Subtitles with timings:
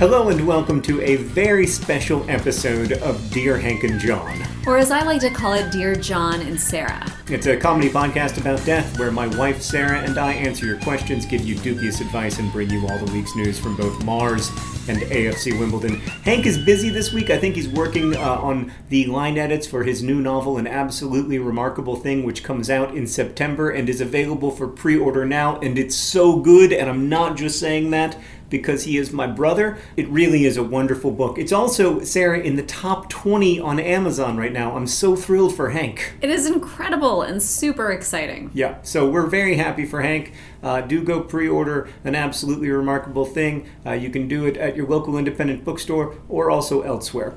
[0.00, 4.42] Hello and welcome to a very special episode of Dear Hank and John.
[4.66, 7.04] Or as I like to call it, Dear John and Sarah.
[7.28, 11.26] It's a comedy podcast about death where my wife Sarah and I answer your questions,
[11.26, 14.48] give you dubious advice, and bring you all the week's news from both Mars
[14.88, 16.00] and AFC Wimbledon.
[16.24, 17.28] Hank is busy this week.
[17.28, 21.38] I think he's working uh, on the line edits for his new novel, An Absolutely
[21.38, 25.60] Remarkable Thing, which comes out in September and is available for pre order now.
[25.60, 28.16] And it's so good, and I'm not just saying that
[28.50, 29.78] because he is my brother.
[29.96, 31.38] It really is a wonderful book.
[31.38, 34.76] It's also, Sarah, in the top 20 on Amazon right now.
[34.76, 36.14] I'm so thrilled for Hank.
[36.20, 38.50] It is incredible and super exciting.
[38.52, 40.32] Yeah, so we're very happy for Hank.
[40.62, 43.68] Uh, do go pre order an absolutely remarkable thing.
[43.86, 47.34] Uh, you can do it at your local independent bookstore or also elsewhere.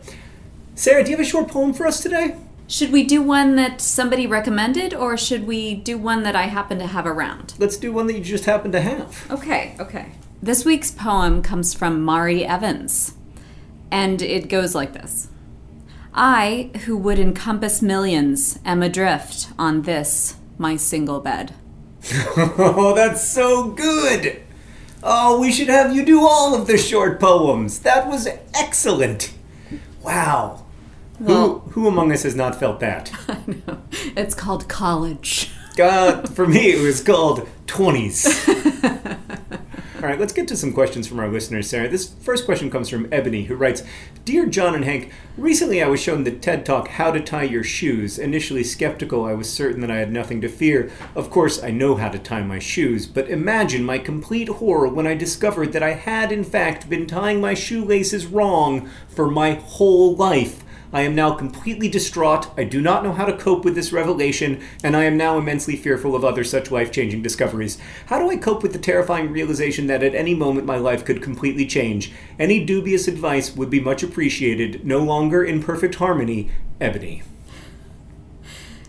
[0.75, 2.35] Sarah, do you have a short poem for us today?
[2.67, 6.79] Should we do one that somebody recommended or should we do one that I happen
[6.79, 7.53] to have around?
[7.59, 9.29] Let's do one that you just happen to have.
[9.29, 10.11] Okay, okay.
[10.43, 13.13] This week's poem comes from Mari Evans,
[13.89, 15.29] and it goes like this
[16.13, 21.55] I, who would encompass millions, am adrift on this, my single bed.
[22.35, 24.41] oh, that's so good!
[25.01, 27.79] Oh, we should have you do all of the short poems.
[27.79, 29.33] That was excellent.
[30.01, 30.65] Wow.
[31.21, 33.13] Well- who, who among us has not felt that?
[33.29, 33.81] I know.
[34.17, 35.51] It's called College.
[35.77, 39.59] God, for me, it was called 20s.
[40.03, 41.87] All right, let's get to some questions from our listeners, Sarah.
[41.87, 43.83] This first question comes from Ebony, who writes
[44.25, 47.63] Dear John and Hank, recently I was shown the TED Talk How to Tie Your
[47.63, 48.19] Shoes.
[48.19, 50.91] Initially skeptical, I was certain that I had nothing to fear.
[51.15, 55.07] Of course, I know how to tie my shoes, but imagine my complete horror when
[55.07, 60.17] I discovered that I had, in fact, been tying my shoelaces wrong for my whole
[60.17, 60.62] life.
[60.93, 62.47] I am now completely distraught.
[62.55, 65.75] I do not know how to cope with this revelation, and I am now immensely
[65.75, 67.79] fearful of other such life changing discoveries.
[68.05, 71.23] How do I cope with the terrifying realization that at any moment my life could
[71.23, 72.11] completely change?
[72.37, 74.85] Any dubious advice would be much appreciated.
[74.85, 77.23] No longer in perfect harmony, Ebony.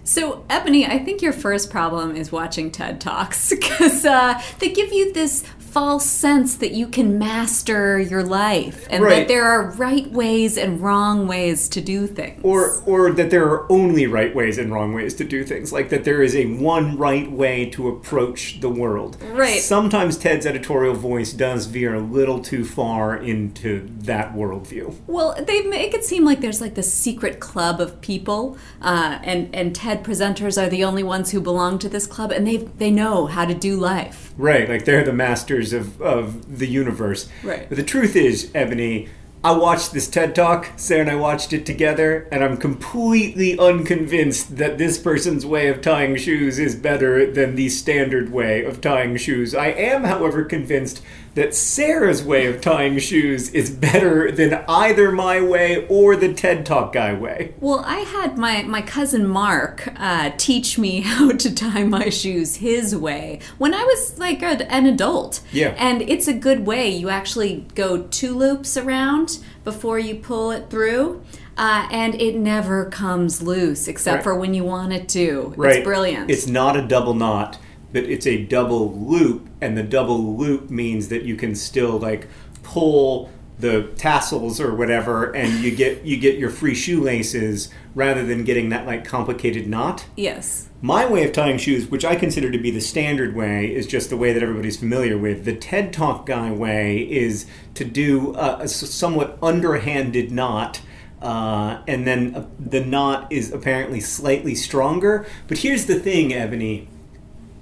[0.06, 4.92] So, Ebony, I think your first problem is watching TED Talks because uh, they give
[4.92, 9.16] you this false sense that you can master your life and Right.
[9.16, 12.38] that there are right ways and wrong ways to do things.
[12.44, 15.88] Or, or that there are only right ways and wrong ways to do things, like
[15.88, 19.16] that there is a one right way to approach the world.
[19.32, 19.60] Right.
[19.60, 24.94] Sometimes TED's editorial voice does veer a little too far into that worldview.
[25.08, 29.52] Well, they make it seem like there's like this secret club of people, uh, and
[29.52, 32.92] and TED presenters are the only ones who belong to this club, and they they
[32.92, 34.32] know how to do life.
[34.38, 37.28] Right, like they're the masters of, of the universe.
[37.42, 37.68] Right.
[37.68, 39.08] But the truth is, Ebony,
[39.44, 44.56] I watched this TED Talk, Sarah and I watched it together, and I'm completely unconvinced
[44.56, 49.18] that this person's way of tying shoes is better than the standard way of tying
[49.18, 49.54] shoes.
[49.54, 51.02] I am, however, convinced
[51.34, 56.64] that Sarah's way of tying shoes is better than either my way or the TED
[56.64, 57.54] Talk guy way.
[57.60, 62.56] Well, I had my, my cousin Mark uh, teach me how to tie my shoes
[62.56, 65.40] his way when I was like a, an adult.
[65.52, 65.74] Yeah.
[65.76, 66.88] And it's a good way.
[66.90, 71.22] You actually go two loops around before you pull it through.
[71.56, 74.24] Uh, and it never comes loose except Right.
[74.24, 75.54] for when you want it to.
[75.56, 75.76] Right.
[75.76, 76.28] It's brilliant.
[76.28, 77.58] It's not a double knot,
[77.94, 82.26] but it's a double loop, and the double loop means that you can still like
[82.64, 83.30] pull
[83.60, 88.70] the tassels or whatever, and you get you get your free shoelaces rather than getting
[88.70, 90.06] that like complicated knot.
[90.16, 90.68] yes.
[90.82, 94.10] My way of tying shoes, which I consider to be the standard way, is just
[94.10, 95.44] the way that everybody's familiar with.
[95.46, 100.82] The TED Talk guy way is to do a, a somewhat underhanded knot.
[101.22, 105.24] Uh, and then uh, the knot is apparently slightly stronger.
[105.48, 106.88] But here's the thing, Ebony.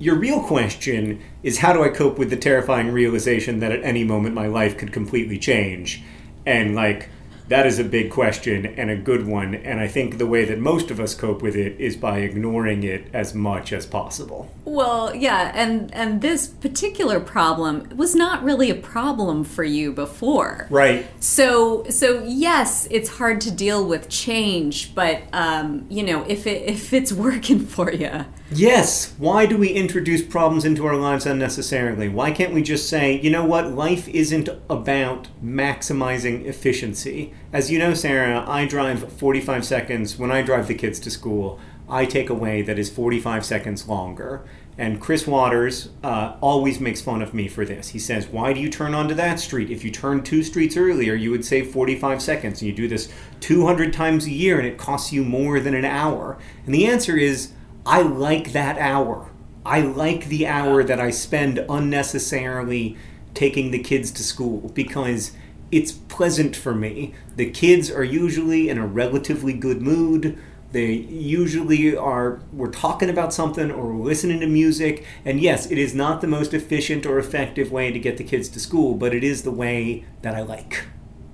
[0.03, 4.03] Your real question is how do I cope with the terrifying realization that at any
[4.03, 6.03] moment my life could completely change?
[6.45, 7.09] And, like,
[7.47, 9.55] that is a big question and a good one.
[9.55, 12.83] And I think the way that most of us cope with it is by ignoring
[12.83, 14.53] it as much as possible.
[14.65, 20.67] Well, yeah, and and this particular problem was not really a problem for you before.
[20.69, 21.07] Right.
[21.21, 26.69] So so yes, it's hard to deal with change, but um, you know, if it
[26.69, 28.25] if it's working for you.
[28.55, 29.15] Yes.
[29.17, 32.11] Why do we introduce problems into our lives unnecessarily?
[32.11, 37.33] Why can't we just say, you know what, life isn't about maximizing efficiency?
[37.51, 40.19] As you know, Sarah, I drive 45 seconds.
[40.19, 41.59] When I drive the kids to school,
[41.89, 44.45] I take a way that is 45 seconds longer.
[44.77, 47.89] And Chris Waters uh, always makes fun of me for this.
[47.89, 49.71] He says, Why do you turn onto that street?
[49.71, 52.61] If you turn two streets earlier, you would save 45 seconds.
[52.61, 53.11] And you do this
[53.41, 56.39] 200 times a year, and it costs you more than an hour.
[56.67, 57.53] And the answer is,
[57.85, 59.31] I like that hour.
[59.67, 62.97] I like the hour that I spend unnecessarily
[63.35, 65.33] taking the kids to school because
[65.73, 67.15] it's pleasant for me.
[67.35, 70.39] The kids are usually in a relatively good mood.
[70.71, 75.05] They usually are, we're talking about something or listening to music.
[75.25, 78.49] And yes, it is not the most efficient or effective way to get the kids
[78.51, 80.85] to school, but it is the way that I like.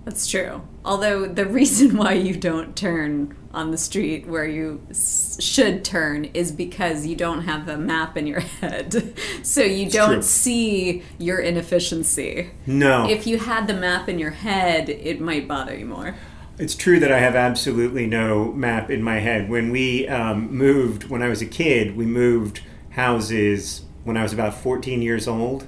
[0.08, 0.62] That's true.
[0.86, 6.24] Although the reason why you don't turn on the street where you s- should turn
[6.32, 9.12] is because you don't have a map in your head.
[9.42, 10.22] So you don't true.
[10.22, 12.52] see your inefficiency.
[12.66, 13.06] No.
[13.06, 16.14] If you had the map in your head, it might bother you more.
[16.58, 19.50] It's true that I have absolutely no map in my head.
[19.50, 22.62] When we um, moved, when I was a kid, we moved
[22.92, 25.66] houses when I was about 14 years old.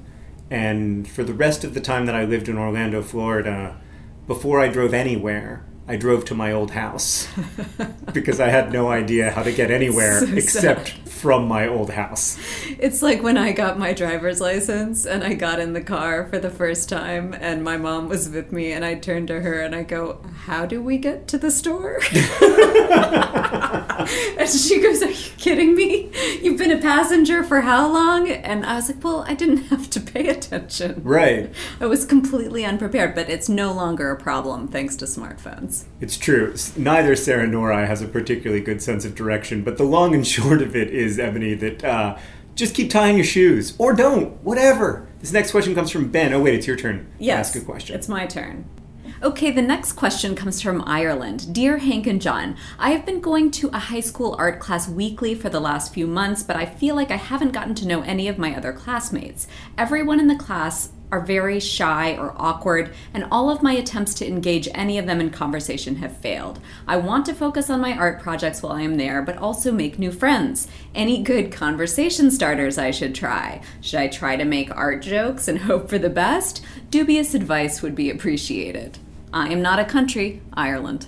[0.50, 3.78] And for the rest of the time that I lived in Orlando, Florida,
[4.30, 7.26] before I drove anywhere, I drove to my old house
[8.14, 12.38] because I had no idea how to get anywhere So except from my old house.
[12.78, 16.38] It's like when I got my driver's license and I got in the car for
[16.38, 19.74] the first time and my mom was with me and I turned to her and
[19.74, 22.00] I go, How do we get to the store?
[24.38, 26.10] and she goes, Are you kidding me?
[26.42, 28.30] You've been a passenger for how long?
[28.30, 31.02] And I was like, Well, I didn't have to pay attention.
[31.04, 31.52] Right.
[31.80, 35.84] I was completely unprepared, but it's no longer a problem thanks to smartphones.
[36.00, 36.54] It's true.
[36.76, 40.26] Neither Sarah nor I has a particularly good sense of direction, but the long and
[40.26, 42.18] short of it is, Ebony, that uh,
[42.54, 43.74] just keep tying your shoes.
[43.78, 44.42] Or don't.
[44.44, 45.08] Whatever.
[45.20, 46.32] This next question comes from Ben.
[46.32, 47.48] Oh, wait, it's your turn Yes.
[47.54, 47.96] ask a question.
[47.96, 48.64] It's my turn.
[49.22, 51.52] Okay, the next question comes from Ireland.
[51.52, 55.34] Dear Hank and John, I have been going to a high school art class weekly
[55.34, 58.28] for the last few months, but I feel like I haven't gotten to know any
[58.28, 59.46] of my other classmates.
[59.76, 64.26] Everyone in the class are very shy or awkward, and all of my attempts to
[64.26, 66.60] engage any of them in conversation have failed.
[66.86, 69.98] I want to focus on my art projects while I am there, but also make
[69.98, 70.68] new friends.
[70.94, 73.60] Any good conversation starters I should try?
[73.80, 76.64] Should I try to make art jokes and hope for the best?
[76.90, 78.98] Dubious advice would be appreciated.
[79.32, 81.06] I am not a country, Ireland.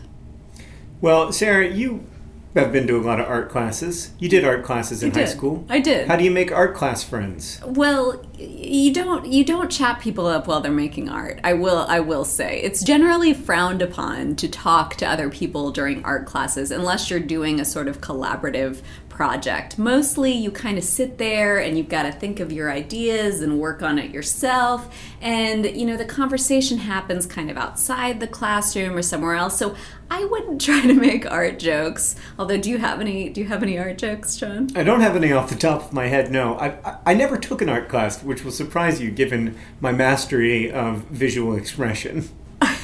[1.00, 2.06] well, Sarah, you
[2.54, 4.10] have been to a lot of art classes.
[4.18, 5.30] You did art classes in I high did.
[5.30, 5.64] school.
[5.68, 6.08] I did.
[6.08, 7.60] How do you make art class friends?
[7.64, 11.40] Well, you don't you don't chat people up while they're making art.
[11.44, 16.04] I will I will say it's generally frowned upon to talk to other people during
[16.04, 18.82] art classes unless you're doing a sort of collaborative
[19.22, 19.78] project.
[19.78, 23.60] Mostly you kind of sit there and you've got to think of your ideas and
[23.60, 28.96] work on it yourself and you know the conversation happens kind of outside the classroom
[28.96, 29.56] or somewhere else.
[29.56, 29.76] So
[30.10, 32.16] I wouldn't try to make art jokes.
[32.36, 34.70] Although do you have any do you have any art jokes, John?
[34.74, 36.54] I don't have any off the top of my head, no.
[36.56, 40.68] I, I, I never took an art class, which will surprise you given my mastery
[40.68, 42.28] of visual expression.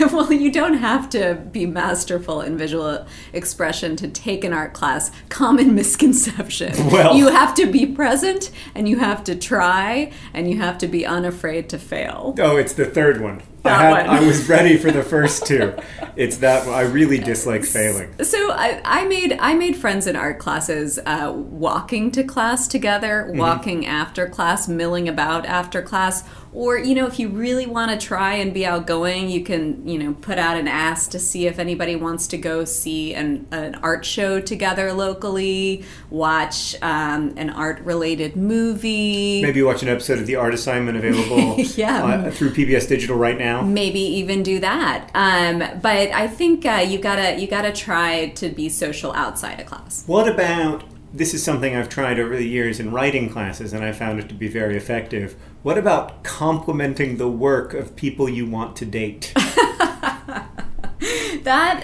[0.13, 5.11] well, you don't have to be masterful in visual expression to take an art class.
[5.29, 5.75] Common
[6.09, 6.73] misconception.
[6.91, 10.87] Well- you have to be present and you have to try and you have to
[10.87, 12.35] be unafraid to fail.
[12.39, 13.43] Oh, it's the third one.
[13.65, 14.17] I, had, one.
[14.17, 15.75] I was ready for the first two.
[16.17, 16.67] It's that.
[16.69, 18.15] I really dislike failing.
[18.23, 23.27] So I, I made I made friends in art classes, uh, walking to class together,
[23.29, 23.39] Mm-hmm.
[23.39, 28.07] walking after class, milling about after class, or you know, if you really want to
[28.07, 31.59] try and be outgoing, you can you know put out an ask to see if
[31.59, 37.81] anybody wants to go see an, an art show together locally, watch um, an art
[37.81, 39.43] related movie.
[39.43, 42.05] Maybe watch an episode of The Art Assignment available Yeah.
[42.05, 43.63] uh, through PBS Digital right now.
[43.63, 48.49] maybe even do that um, but i think uh, you gotta you gotta try to
[48.49, 52.79] be social outside of class What about this is something I've tried over the years
[52.81, 55.37] in writing classes and I found it to be very effective.
[55.69, 59.35] What about complimenting the work of people you want to date?
[59.37, 60.47] that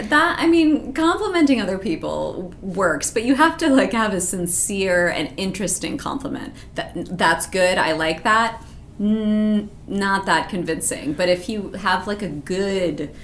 [0.08, 5.08] that i mean complimenting other people works but you have to like have a sincere
[5.08, 8.64] and interesting compliment that that's good i like that
[8.98, 13.14] mm, not that convincing but if you have like a good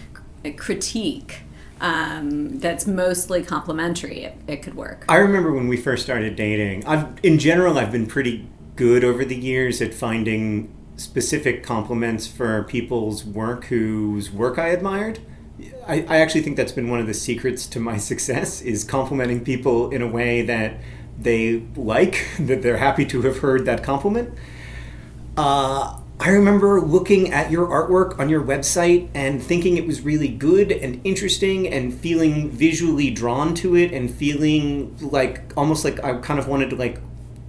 [0.58, 1.40] critique
[1.80, 6.84] um, that's mostly complimentary it, it could work I remember when we first started dating.
[6.84, 8.46] I've in general I've been pretty
[8.76, 15.18] good over the years at finding specific compliments for people's work whose work I admired.
[15.86, 19.44] I, I actually think that's been one of the secrets to my success is complimenting
[19.44, 20.80] people in a way that
[21.18, 24.34] they like, that they're happy to have heard that compliment.
[25.36, 30.28] Uh, I remember looking at your artwork on your website and thinking it was really
[30.28, 36.18] good and interesting and feeling visually drawn to it and feeling like almost like I
[36.18, 36.98] kind of wanted to like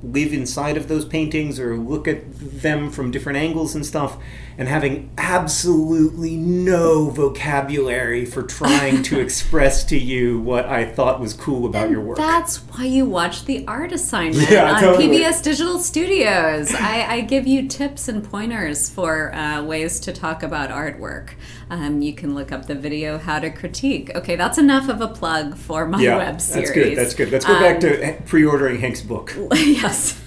[0.04, 4.18] live inside of those paintings or look at them from different angles and stuff
[4.62, 11.34] and having absolutely no vocabulary for trying to express to you what I thought was
[11.34, 12.18] cool about your work.
[12.18, 15.08] That's why you watch the art assignment Yeah, on totally.
[15.18, 16.76] PBS Digital Studios.
[16.76, 21.30] I, I give you tips and pointers for uh, ways to talk about artwork.
[21.72, 25.08] Um, you can look up the video "How to Critique." Okay, that's enough of a
[25.08, 26.68] plug for my yeah, web series.
[26.70, 26.98] that's good.
[27.00, 27.32] That's good.
[27.32, 29.34] Let's go back Um, to pre-ordering Hank's book.
[29.56, 30.22] yes.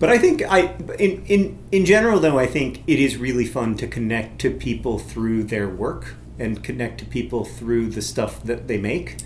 [0.00, 3.76] But I think I in in in general though I think it is really fun
[3.76, 8.66] to connect to people through their work and connect to people through the stuff that
[8.66, 9.18] they make.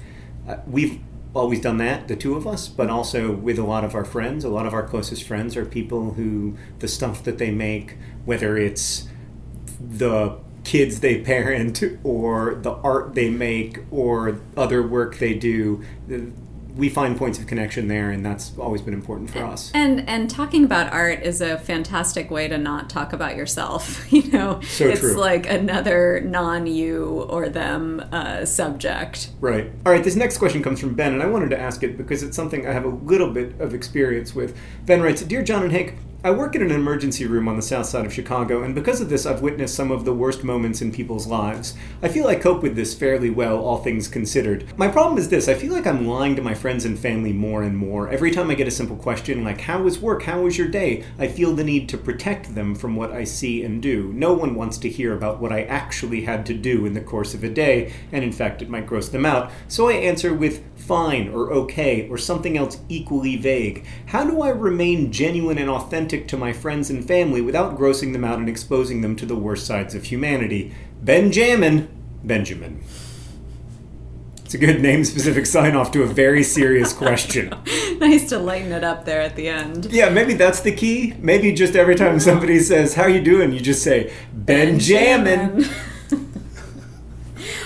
[0.46, 0.98] Uh, we've
[1.32, 4.44] always done that, the two of us, but also with a lot of our friends.
[4.44, 8.56] A lot of our closest friends are people who the stuff that they make, whether
[8.56, 9.08] it's
[9.80, 15.84] the kids they parent or the art they make or other work they do,
[16.76, 19.70] we find points of connection there, and that's always been important for us.
[19.74, 24.04] And and talking about art is a fantastic way to not talk about yourself.
[24.14, 25.14] You know, So it's true.
[25.16, 29.30] like another non-you or them uh, subject.
[29.40, 29.70] Right.
[29.84, 32.22] All right, this next question comes from Ben, and I wanted to ask it because
[32.22, 34.56] it's something I have a little bit of experience with.
[34.86, 37.84] Ben writes Dear John and Hank, I work in an emergency room on the south
[37.84, 40.90] side of Chicago, and because of this, I've witnessed some of the worst moments in
[40.90, 41.74] people's lives.
[42.02, 44.66] I feel I cope with this fairly well, all things considered.
[44.78, 47.62] My problem is this I feel like I'm lying to my friends and family more
[47.62, 48.08] and more.
[48.08, 50.22] Every time I get a simple question like, How was work?
[50.22, 51.04] How was your day?
[51.18, 54.10] I feel the need to protect them from what I see and do.
[54.14, 57.34] No one wants to hear about what I actually had to do in the course
[57.34, 59.52] of a day, and in fact, it might gross them out.
[59.68, 63.84] So I answer with fine or okay or something else equally vague.
[64.06, 68.24] How do I remain genuine and authentic to my friends and family without grossing them
[68.24, 70.74] out and exposing them to the worst sides of humanity?
[71.02, 71.88] Benjamin.
[72.22, 72.82] Benjamin.
[74.44, 77.48] It's a good name specific sign off to a very serious question.
[77.98, 79.86] nice to lighten it up there at the end.
[79.86, 81.14] Yeah, maybe that's the key.
[81.18, 83.52] Maybe just every time somebody says, How you doing?
[83.52, 85.64] you just say, Benjamin.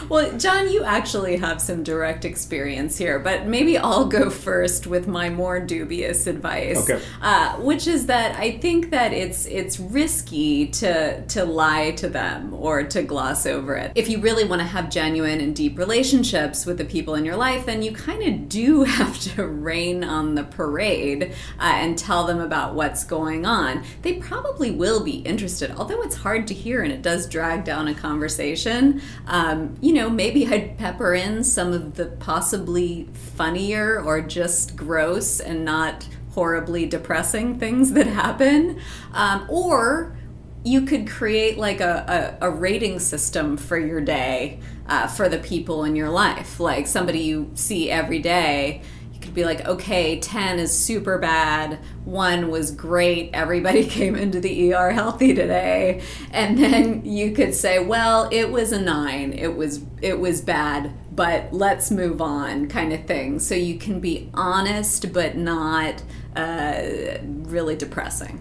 [0.08, 5.06] Well, John, you actually have some direct experience here, but maybe I'll go first with
[5.06, 7.02] my more dubious advice, Okay.
[7.20, 12.54] uh, which is that I think that it's it's risky to to lie to them
[12.54, 13.92] or to gloss over it.
[13.94, 17.36] If you really want to have genuine and deep relationships with the people in your
[17.36, 22.24] life, then you kind of do have to rain on the parade uh, and tell
[22.24, 23.84] them about what's going on.
[24.02, 27.88] They probably will be interested, although it's hard to hear and it does drag down
[27.88, 29.02] a conversation.
[29.26, 35.40] Um, you know, maybe I'd pepper in some of the possibly funnier or just gross
[35.40, 38.80] and not horribly depressing things that happen.
[39.12, 40.16] Um, or
[40.64, 45.38] you could create like a, a, a rating system for your day uh, for the
[45.38, 46.60] people in your life.
[46.60, 48.82] Like somebody you see every day,
[49.18, 54.38] you could be like, okay, 10 is super bad, 1 was great, everybody came into
[54.38, 56.02] the ER healthy today.
[56.30, 60.92] And then you could say, well, it was a 9, it was it was bad,
[61.10, 63.40] but let's move on kind of thing.
[63.40, 66.00] So you can be honest but not
[66.36, 66.82] uh,
[67.24, 68.40] really depressing.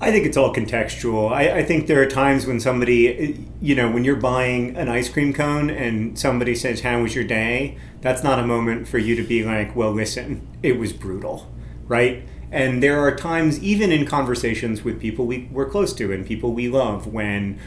[0.00, 1.30] I think it's all contextual.
[1.30, 5.10] I, I, think there are times when somebody, you know, when you're buying an ice
[5.10, 7.76] cream cone and somebody says, How was your day?
[8.00, 11.52] That's not a moment for you to be like, Well, listen, it was brutal,
[11.86, 12.22] right?
[12.50, 16.52] And there are times, even in conversations with people we, we're close to and people
[16.52, 17.60] we love, when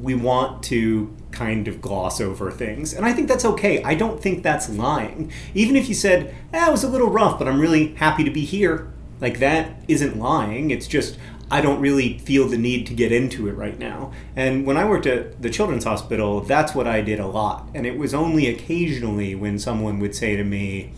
[0.00, 2.94] we want to kind of gloss over things.
[2.94, 3.82] And I think that's okay.
[3.82, 5.32] I don't think that's lying.
[5.52, 8.30] Even if you said, eh, it was a little rough, but I'm really happy to
[8.30, 8.92] be here.
[9.20, 10.70] Like that isn't lying.
[10.70, 11.18] It's just,
[11.50, 14.12] I don't really feel the need to get into it right now.
[14.34, 17.68] And when I worked at the Children's Hospital, that's what I did a lot.
[17.72, 20.92] And it was only occasionally when someone would say to me,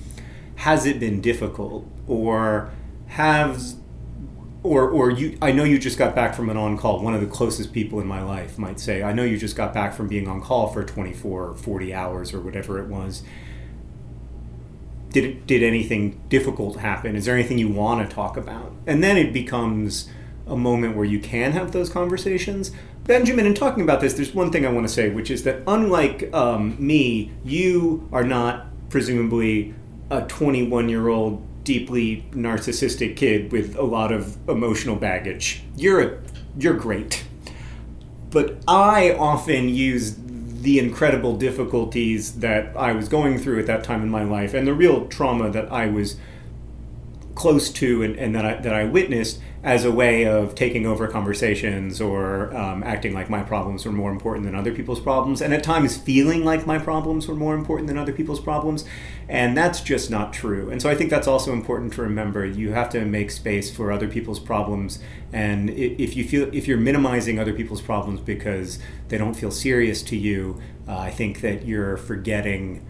[0.57, 1.87] Has it been difficult?
[2.07, 2.71] Or
[3.09, 3.77] has
[4.63, 7.03] or or you I know you just got back from an on call.
[7.03, 9.75] One of the closest people in my life might say, I know you just got
[9.75, 13.23] back from being on call for 24 or 40 hours or whatever it was.
[15.11, 17.17] Did did anything difficult happen?
[17.17, 18.73] Is there anything you want to talk about?
[18.87, 20.11] And then it becomes
[20.49, 22.71] a moment where you can have those conversations.
[23.05, 25.63] Benjamin, in talking about this, there's one thing I want to say, which is that
[25.67, 29.75] unlike um, me, you are not presumably
[30.11, 35.63] a 21 year old deeply narcissistic kid with a lot of emotional baggage.
[35.77, 36.19] You're a,
[36.59, 37.25] you're great.
[38.31, 44.03] But I often use the incredible difficulties that I was going through at that time
[44.03, 46.17] in my life and the real trauma that I was
[47.35, 51.09] close to and, and that I that I witnessed as a way of taking over
[51.09, 55.53] conversations or um, acting like my problems were more important than other people's problems, and
[55.53, 58.85] at times feeling like my problems were more important than other people's problems,
[59.29, 60.71] and that's just not true.
[60.71, 62.47] And so I think that's also important to remember.
[62.47, 65.01] You have to make space for other people's problems,
[65.33, 70.03] and if you feel if you're minimizing other people's problems because they don't feel serious
[70.05, 72.87] to you, uh, I think that you're forgetting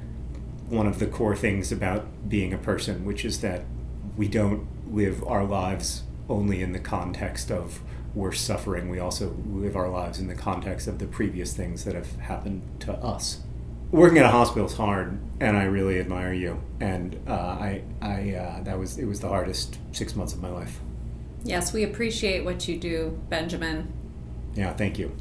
[0.68, 3.64] one of the core things about being a person, which is that
[4.18, 7.80] we don't live our lives only in the context of
[8.14, 8.88] worse suffering.
[8.88, 12.62] We also live our lives in the context of the previous things that have happened
[12.80, 13.40] to us.
[13.90, 16.60] Working at a hospital is hard, and I really admire you.
[16.80, 20.50] And uh, I, I, uh, that was it was the hardest six months of my
[20.50, 20.80] life.
[21.42, 23.92] Yes, we appreciate what you do, Benjamin.
[24.54, 25.16] Yeah, thank you.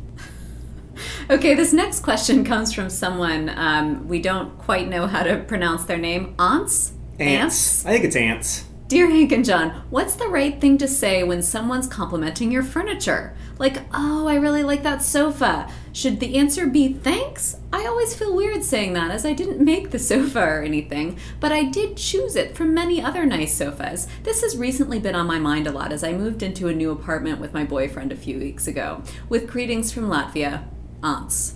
[1.29, 5.85] okay, this next question comes from someone um, we don't quite know how to pronounce
[5.85, 6.35] their name.
[6.39, 6.91] Ants.
[7.19, 7.85] Ants.
[7.85, 8.65] I think it's ants.
[8.87, 13.35] Dear Hank and John, what's the right thing to say when someone's complimenting your furniture?
[13.59, 15.69] Like, oh, I really like that sofa.
[15.91, 17.57] Should the answer be thanks?
[17.73, 21.51] I always feel weird saying that as I didn't make the sofa or anything, but
[21.51, 24.07] I did choose it from many other nice sofas.
[24.23, 26.89] This has recently been on my mind a lot as I moved into a new
[26.89, 29.03] apartment with my boyfriend a few weeks ago.
[29.27, 30.63] With greetings from Latvia,
[31.03, 31.55] Ants.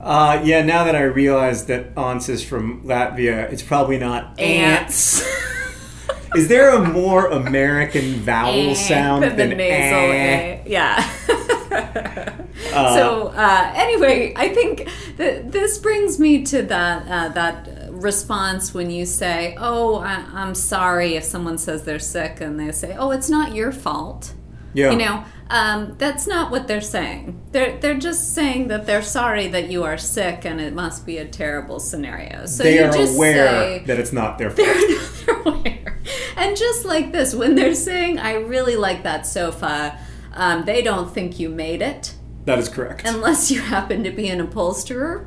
[0.00, 5.22] Uh, yeah, now that I realize that Ants is from Latvia, it's probably not ants.
[5.22, 5.46] ants.
[6.36, 10.62] Is there a more American vowel sound than, the nasal a?
[10.66, 10.96] Yeah.
[12.72, 18.72] uh, so uh, anyway, I think that this brings me to that uh, that response
[18.72, 22.96] when you say, "Oh, I, I'm sorry," if someone says they're sick and they say,
[22.96, 24.34] "Oh, it's not your fault."
[24.72, 24.92] Yeah.
[24.92, 27.40] You know, um, that's not what they're saying.
[27.50, 31.18] They're they're just saying that they're sorry that you are sick and it must be
[31.18, 32.46] a terrible scenario.
[32.46, 34.68] So they are just aware that it's not their fault.
[34.68, 35.98] They're, they're aware.
[36.36, 39.98] And just like this, when they're saying, "I really like that sofa,"
[40.34, 42.14] um, they don't think you made it.
[42.46, 43.06] That is correct.
[43.06, 45.26] Unless you happen to be an upholsterer.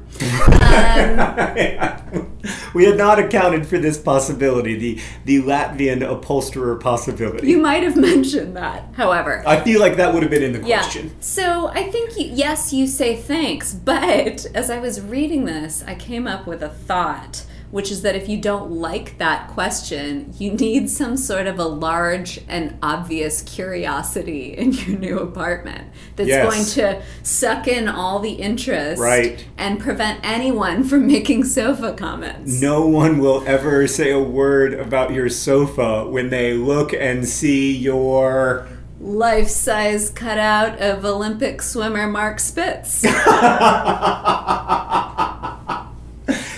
[0.62, 2.38] um,
[2.73, 7.47] we had not accounted for this possibility, the, the Latvian upholsterer possibility.
[7.47, 9.43] You might have mentioned that, however.
[9.45, 11.08] I feel like that would have been in the question.
[11.08, 11.13] Yeah.
[11.19, 15.95] So I think, you, yes, you say thanks, but as I was reading this, I
[15.95, 20.53] came up with a thought which is that if you don't like that question, you
[20.53, 26.45] need some sort of a large and obvious curiosity in your new apartment that's yes.
[26.45, 29.47] going to suck in all the interest right.
[29.57, 32.62] and prevent anyone from making sofa comments.
[32.62, 37.75] No one will ever say a word about your sofa when they look and see
[37.75, 38.67] your
[38.99, 43.03] life size cutout of Olympic swimmer Mark Spitz.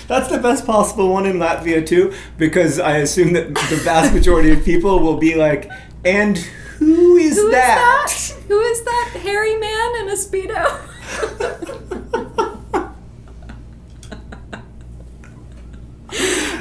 [0.08, 4.52] That's the best possible one in Latvia too, because I assume that the vast majority
[4.52, 5.70] of people will be like,
[6.04, 8.06] and who is, who that?
[8.08, 8.44] is that?
[8.48, 12.12] Who is that hairy man in a speedo?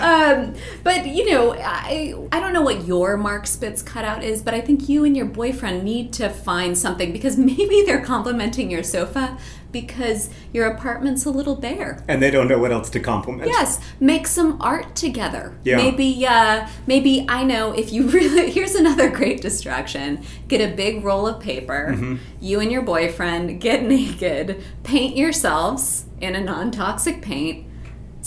[0.04, 4.52] Um, but you know, I I don't know what your Mark Spitz cutout is, but
[4.52, 8.82] I think you and your boyfriend need to find something because maybe they're complimenting your
[8.82, 9.38] sofa
[9.74, 12.02] because your apartment's a little bare.
[12.06, 13.50] And they don't know what else to compliment.
[13.50, 15.58] Yes, make some art together.
[15.64, 15.76] Yeah.
[15.76, 18.50] Maybe, uh, maybe I know if you really.
[18.50, 21.92] Here's another great distraction: get a big roll of paper.
[21.92, 22.16] Mm-hmm.
[22.40, 27.66] You and your boyfriend get naked, paint yourselves in a non-toxic paint,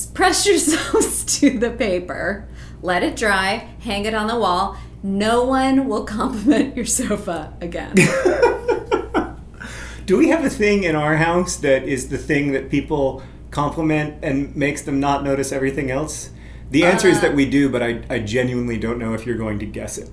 [0.05, 2.47] press yourselves to the paper,
[2.81, 4.77] let it dry, hang it on the wall.
[5.03, 7.95] No one will compliment your sofa again.
[10.05, 14.15] Do we have a thing in our house that is the thing that people compliment
[14.23, 16.29] and makes them not notice everything else?
[16.71, 19.37] The answer is Uh, that we do, but I, I genuinely don't know if you're
[19.37, 20.09] going to guess it.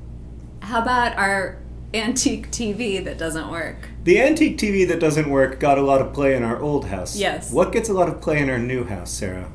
[0.61, 1.59] How about our
[1.93, 3.89] antique TV that doesn't work?
[4.03, 7.17] The antique TV that doesn't work got a lot of play in our old house.
[7.17, 7.53] Yes.
[7.53, 9.49] What gets a lot of play in our new house, Sarah?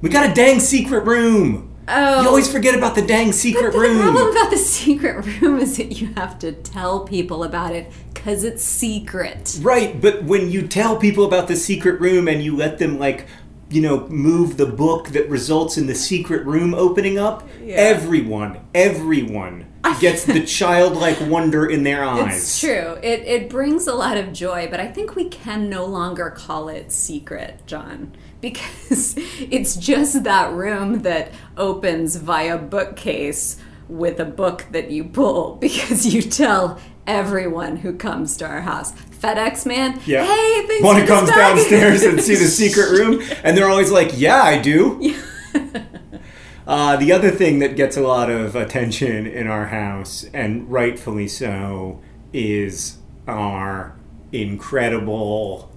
[0.00, 1.72] We got a dang secret room!
[1.88, 3.96] Oh, You always forget about the dang secret But room!
[3.98, 7.90] The problem about the secret room is that you have to tell people about it
[8.12, 9.58] because it's secret.
[9.62, 13.26] Right, but when you tell people about the secret room and you let them like
[13.68, 17.74] you know, move the book that results in the secret room opening up, Yeah.
[17.74, 19.66] everyone, everyone
[20.00, 22.36] gets the childlike wonder in their eyes.
[22.36, 22.96] It's true.
[23.02, 26.68] It, it brings a lot of joy, but I think we can no longer call
[26.68, 28.12] it secret, John,
[28.52, 29.14] because
[29.50, 33.56] it's just that room that opens via bookcase
[33.88, 38.92] with a book that you pull because you tell everyone who comes to our house.
[38.92, 40.24] FedEx man, Yeah.
[40.26, 43.56] hey, thanks Want for to this comes bag." downstairs and see the secret room, and
[43.56, 45.14] they're always like, "Yeah, I do."
[46.66, 51.28] uh, the other thing that gets a lot of attention in our house, and rightfully
[51.28, 52.00] so,
[52.32, 53.96] is our
[54.32, 55.70] incredible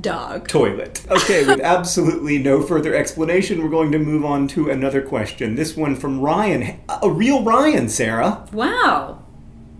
[0.00, 0.48] Dog.
[0.48, 1.04] toilet.
[1.10, 5.54] Okay, with absolutely no further explanation, we're going to move on to another question.
[5.54, 8.46] This one from Ryan, a real Ryan, Sarah.
[8.52, 9.22] Wow.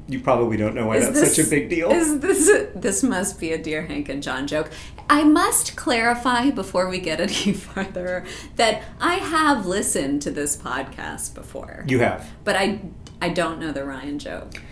[0.08, 1.90] You probably don't know why Is that's this- such a big deal.
[1.90, 4.70] Is this this must be a dear Hank and John joke?
[5.10, 8.24] I must clarify before we get any further
[8.54, 12.30] that I have listened to this podcast before, you have.
[12.44, 12.80] but I
[13.20, 14.62] I don't know the Ryan joke.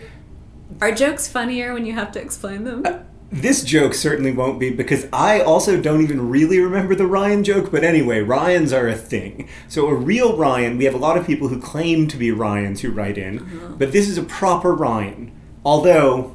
[0.81, 2.83] Are jokes funnier when you have to explain them?
[2.85, 2.99] Uh,
[3.31, 7.71] This joke certainly won't be because I also don't even really remember the Ryan joke,
[7.71, 9.49] but anyway, Ryans are a thing.
[9.67, 12.81] So, a real Ryan, we have a lot of people who claim to be Ryans
[12.81, 13.75] who write in, uh-huh.
[13.77, 15.31] but this is a proper Ryan.
[15.65, 16.34] Although,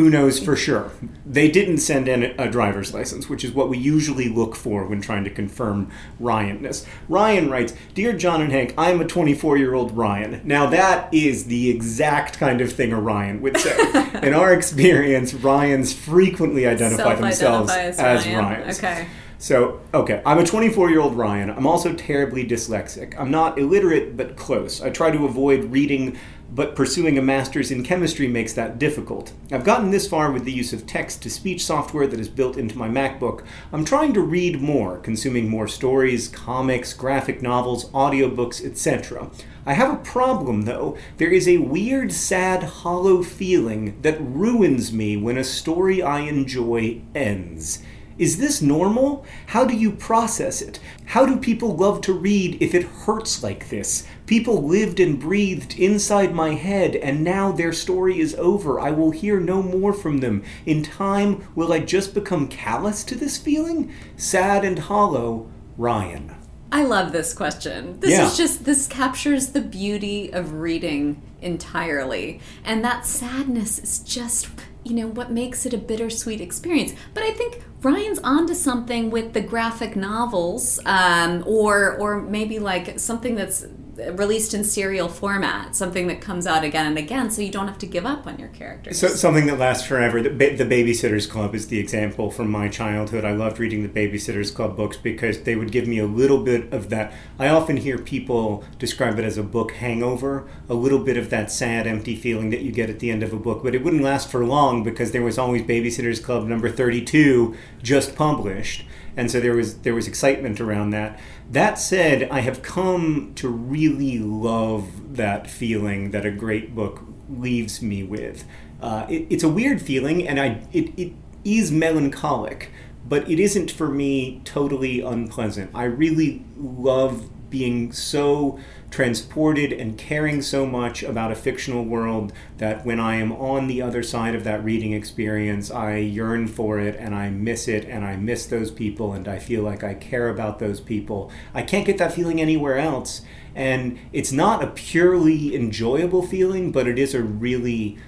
[0.00, 0.92] who knows for sure?
[1.26, 5.02] They didn't send in a driver's license, which is what we usually look for when
[5.02, 6.86] trying to confirm Ryanness.
[7.06, 10.40] Ryan writes Dear John and Hank, I'm a 24 year old Ryan.
[10.42, 13.76] Now, that is the exact kind of thing a Ryan would say.
[14.22, 18.38] in our experience, Ryans frequently identify themselves as, Ryan.
[18.38, 18.78] Ryans.
[18.78, 19.06] Okay.
[19.36, 21.50] So, okay, I'm a 24 year old Ryan.
[21.50, 23.18] I'm also terribly dyslexic.
[23.18, 24.80] I'm not illiterate, but close.
[24.80, 26.18] I try to avoid reading,
[26.52, 29.32] but pursuing a master's in chemistry makes that difficult.
[29.52, 32.56] I've gotten this far with the use of text to speech software that is built
[32.56, 33.44] into my MacBook.
[33.72, 39.30] I'm trying to read more, consuming more stories, comics, graphic novels, audiobooks, etc.
[39.64, 40.96] I have a problem, though.
[41.18, 47.02] There is a weird, sad, hollow feeling that ruins me when a story I enjoy
[47.14, 47.80] ends.
[48.20, 49.24] Is this normal?
[49.46, 50.78] How do you process it?
[51.06, 54.06] How do people love to read if it hurts like this?
[54.30, 58.78] People lived and breathed inside my head, and now their story is over.
[58.78, 60.44] I will hear no more from them.
[60.64, 63.92] In time, will I just become callous to this feeling?
[64.16, 66.36] Sad and hollow, Ryan.
[66.70, 67.98] I love this question.
[67.98, 68.26] This Yeah.
[68.28, 72.38] is just this captures the beauty of reading entirely.
[72.64, 74.46] And that sadness is just
[74.84, 76.94] you know what makes it a bittersweet experience.
[77.14, 83.00] But I think Ryan's onto something with the graphic novels, um, or or maybe like
[83.00, 83.66] something that's
[84.12, 87.78] released in serial format, something that comes out again and again, so you don't have
[87.78, 88.98] to give up on your characters.
[88.98, 90.22] So something that lasts forever.
[90.22, 93.24] The, the Babysitters Club is the example from my childhood.
[93.24, 96.72] I loved reading the Babysitters Club books because they would give me a little bit
[96.72, 97.12] of that.
[97.38, 101.50] I often hear people describe it as a book hangover, a little bit of that
[101.50, 103.62] sad, empty feeling that you get at the end of a book.
[103.62, 108.14] But it wouldn't last for long because there was always Babysitters Club number thirty-two just
[108.14, 108.84] published,
[109.16, 111.18] and so there was there was excitement around that.
[111.50, 117.82] That said, I have come to really love that feeling that a great book leaves
[117.82, 118.44] me with.
[118.80, 121.12] Uh, it, it's a weird feeling, and I it, it
[121.44, 122.70] is melancholic,
[123.08, 125.70] but it isn't for me totally unpleasant.
[125.74, 128.58] I really love being so
[128.90, 133.80] transported and caring so much about a fictional world that when I am on the
[133.80, 138.04] other side of that reading experience, I yearn for it and I miss it and
[138.04, 141.30] I miss those people and I feel like I care about those people.
[141.54, 143.22] I can't get that feeling anywhere else.
[143.54, 147.98] And it's not a purely enjoyable feeling, but it is a really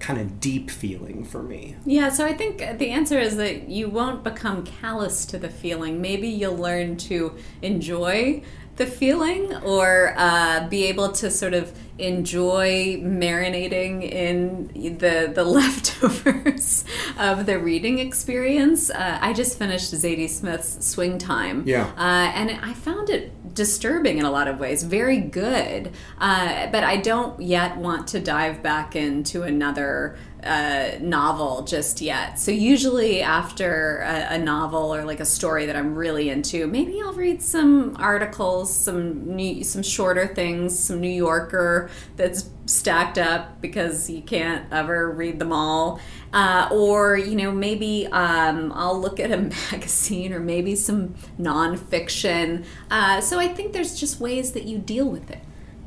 [0.00, 1.76] kind of deep feeling for me.
[1.84, 6.00] Yeah, so I think the answer is that you won't become callous to the feeling.
[6.00, 8.42] Maybe you'll learn to enjoy
[8.76, 16.84] the feeling or uh, be able to sort of enjoy marinating in the the leftovers
[17.18, 18.90] of the reading experience.
[18.90, 24.18] Uh, I just finished Zadie Smith's Swing Time, yeah, uh, and I found it disturbing
[24.18, 24.82] in a lot of ways.
[24.82, 31.62] Very good, uh, but I don't yet want to dive back into another uh, novel
[31.62, 32.38] just yet.
[32.38, 37.00] So usually after a, a, novel or like a story that I'm really into, maybe
[37.02, 43.60] I'll read some articles, some new, some shorter things, some New Yorker that's stacked up
[43.60, 46.00] because you can't ever read them all.
[46.32, 49.36] Uh, or you know maybe um, I'll look at a
[49.72, 52.64] magazine or maybe some nonfiction.
[52.90, 55.40] Uh, so I think there's just ways that you deal with it.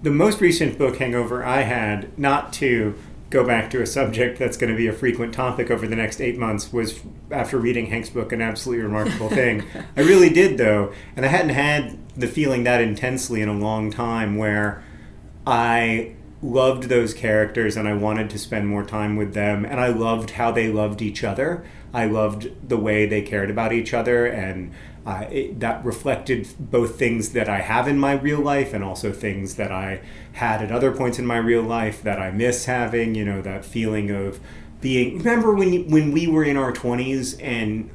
[0.03, 2.95] The most recent book hangover I had, not to
[3.31, 6.19] go back to a subject that's going to be a frequent topic over the next
[6.21, 6.99] eight months was
[7.31, 9.63] after reading Hank's book, an absolutely remarkable thing.
[9.97, 13.89] I really did, though, and I hadn't had the feeling that intensely in a long
[13.89, 14.83] time where
[15.47, 16.13] I
[16.43, 20.31] loved those characters and I wanted to spend more time with them, and I loved
[20.31, 21.65] how they loved each other.
[21.93, 24.73] I loved the way they cared about each other and
[25.05, 29.11] uh, it, that reflected both things that I have in my real life and also
[29.11, 30.01] things that I
[30.33, 33.15] had at other points in my real life that I miss having.
[33.15, 34.39] You know, that feeling of
[34.79, 35.19] being.
[35.19, 37.89] Remember when when we were in our twenties and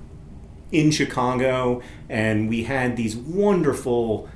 [0.73, 4.29] in Chicago, and we had these wonderful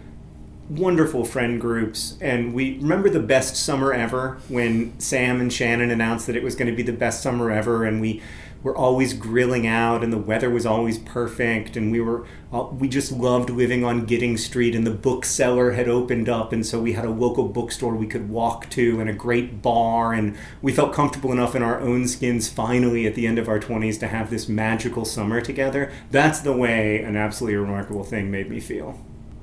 [0.71, 6.29] wonderful friend groups and we remember the best summer ever when Sam and Shannon announced
[6.29, 8.23] that it was going to be the best summer ever and we
[8.63, 12.89] were always grilling out and the weather was always perfect and we were uh, we
[12.89, 16.81] just loved living on Giddings Street and the Book Cellar had opened up and so
[16.81, 20.73] we had a local bookstore we could walk to and a great bar and we
[20.73, 24.09] felt comfortable enough in our own skins finally at the end of our 20s to
[24.09, 25.93] have this magical summer together.
[26.11, 28.99] That's the way an absolutely remarkable thing made me feel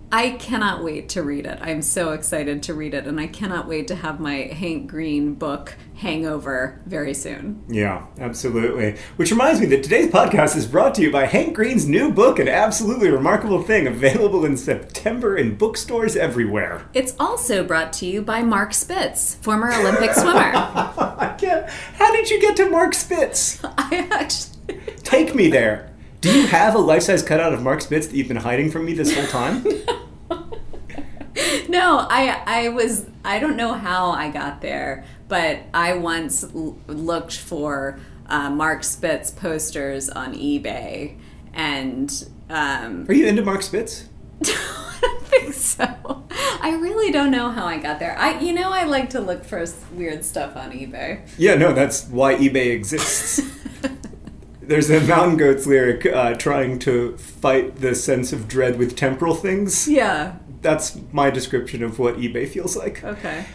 [0.10, 1.60] I cannot wait to read it.
[1.62, 5.34] I'm so excited to read it, and I cannot wait to have my Hank Green
[5.34, 7.66] book hangover very soon.
[7.68, 8.96] Yeah, absolutely.
[9.18, 12.40] Which reminds me that today's podcast is brought to you by Hank Green's new book,
[12.40, 16.86] An Absolutely Remarkable Thing, available in September in bookstores everywhere.
[16.94, 20.40] It's also brought to you by Mark Spitz, former Olympic swimmer.
[20.40, 21.70] I can't.
[21.70, 23.62] How did you get to Mark Spitz?
[23.78, 24.80] I actually.
[25.04, 25.94] Take me there.
[26.28, 28.84] Do you have a life size cutout of Mark Spitz that you've been hiding from
[28.84, 29.64] me this whole time?
[31.70, 36.78] no, I I was I don't know how I got there, but I once l-
[36.88, 41.18] looked for uh, Mark Spitz posters on eBay,
[41.54, 42.12] and
[42.50, 44.10] um, are you into Mark Spitz?
[44.44, 46.26] I don't think so.
[46.62, 48.18] I really don't know how I got there.
[48.20, 49.64] I, you know, I like to look for
[49.94, 51.22] weird stuff on eBay.
[51.38, 53.40] Yeah, no, that's why eBay exists.
[54.68, 59.34] There's a Mountain Goats lyric uh, trying to fight the sense of dread with temporal
[59.34, 59.88] things.
[59.88, 60.36] Yeah.
[60.62, 63.02] That's my description of what eBay feels like.
[63.02, 63.46] Okay.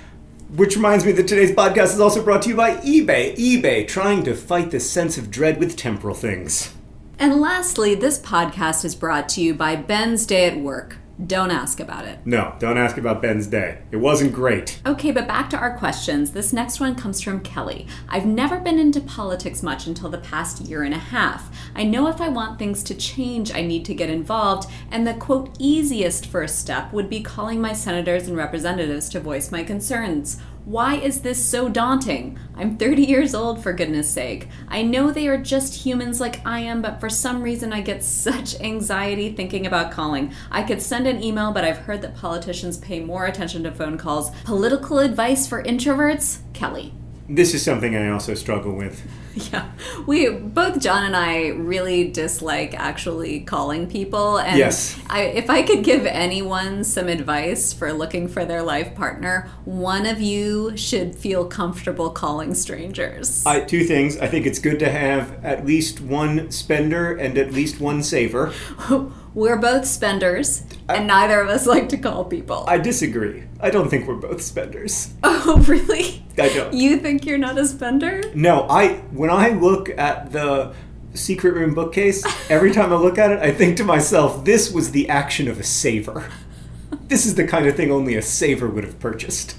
[0.54, 3.36] Which reminds me that today's podcast is also brought to you by eBay.
[3.36, 6.72] eBay trying to fight the sense of dread with temporal things.
[7.18, 10.96] And lastly, this podcast is brought to you by Ben's Day at Work.
[11.26, 12.18] Don't ask about it.
[12.24, 13.82] No, don't ask about Ben's day.
[13.90, 14.80] It wasn't great.
[14.86, 16.32] Okay, but back to our questions.
[16.32, 17.86] This next one comes from Kelly.
[18.08, 21.54] I've never been into politics much until the past year and a half.
[21.76, 25.14] I know if I want things to change, I need to get involved, and the
[25.14, 30.38] quote, easiest first step would be calling my senators and representatives to voice my concerns.
[30.64, 32.38] Why is this so daunting?
[32.54, 34.46] I'm 30 years old, for goodness sake.
[34.68, 38.04] I know they are just humans like I am, but for some reason I get
[38.04, 40.32] such anxiety thinking about calling.
[40.52, 43.98] I could send an email, but I've heard that politicians pay more attention to phone
[43.98, 44.30] calls.
[44.44, 46.38] Political advice for introverts?
[46.52, 46.94] Kelly.
[47.28, 49.02] This is something I also struggle with.
[49.52, 49.70] Yeah.
[50.06, 54.98] We both John and I really dislike actually calling people and yes.
[55.08, 60.06] I, if I could give anyone some advice for looking for their life partner, one
[60.06, 63.44] of you should feel comfortable calling strangers.
[63.46, 64.16] I, two things.
[64.18, 68.52] I think it's good to have at least one spender and at least one saver.
[69.34, 72.64] We're both spenders, and neither of us like to call people.
[72.68, 73.44] I disagree.
[73.60, 75.12] I don't think we're both spenders.
[75.44, 76.24] Oh, really?
[76.38, 76.72] I don't.
[76.72, 78.22] You think you're not a spender?
[78.32, 80.72] No, I when I look at the
[81.14, 84.92] secret room bookcase, every time I look at it, I think to myself, this was
[84.92, 86.30] the action of a saver.
[87.08, 89.56] this is the kind of thing only a saver would have purchased.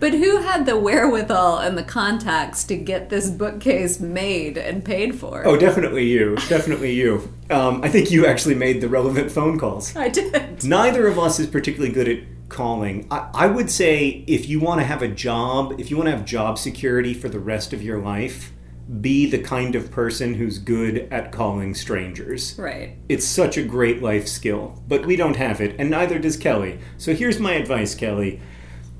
[0.00, 5.14] But who had the wherewithal and the contacts to get this bookcase made and paid
[5.14, 5.46] for?
[5.46, 6.36] Oh, definitely you.
[6.48, 7.32] Definitely you.
[7.50, 9.94] Um, I think you actually made the relevant phone calls.
[9.94, 10.64] I did.
[10.64, 13.06] Neither of us is particularly good at calling.
[13.10, 16.16] I, I would say if you want to have a job, if you want to
[16.16, 18.52] have job security for the rest of your life,
[19.00, 22.58] be the kind of person who's good at calling strangers.
[22.58, 22.96] Right.
[23.08, 26.80] It's such a great life skill, but we don't have it, and neither does Kelly.
[26.96, 28.40] So here's my advice, Kelly.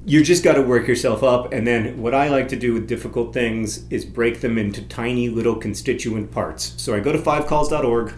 [0.06, 2.88] You just got to work yourself up, and then what I like to do with
[2.88, 6.72] difficult things is break them into tiny little constituent parts.
[6.78, 8.14] So I go to fivecalls.org,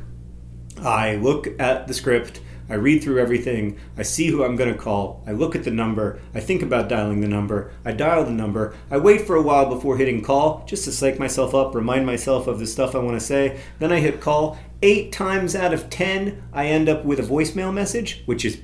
[0.80, 2.40] I look at the script,
[2.70, 5.72] I read through everything, I see who I'm going to call, I look at the
[5.72, 9.42] number, I think about dialing the number, I dial the number, I wait for a
[9.42, 12.98] while before hitting call just to psych myself up, remind myself of the stuff I
[12.98, 14.56] want to say, then I hit call.
[14.82, 18.60] Eight times out of ten, I end up with a voicemail message, which is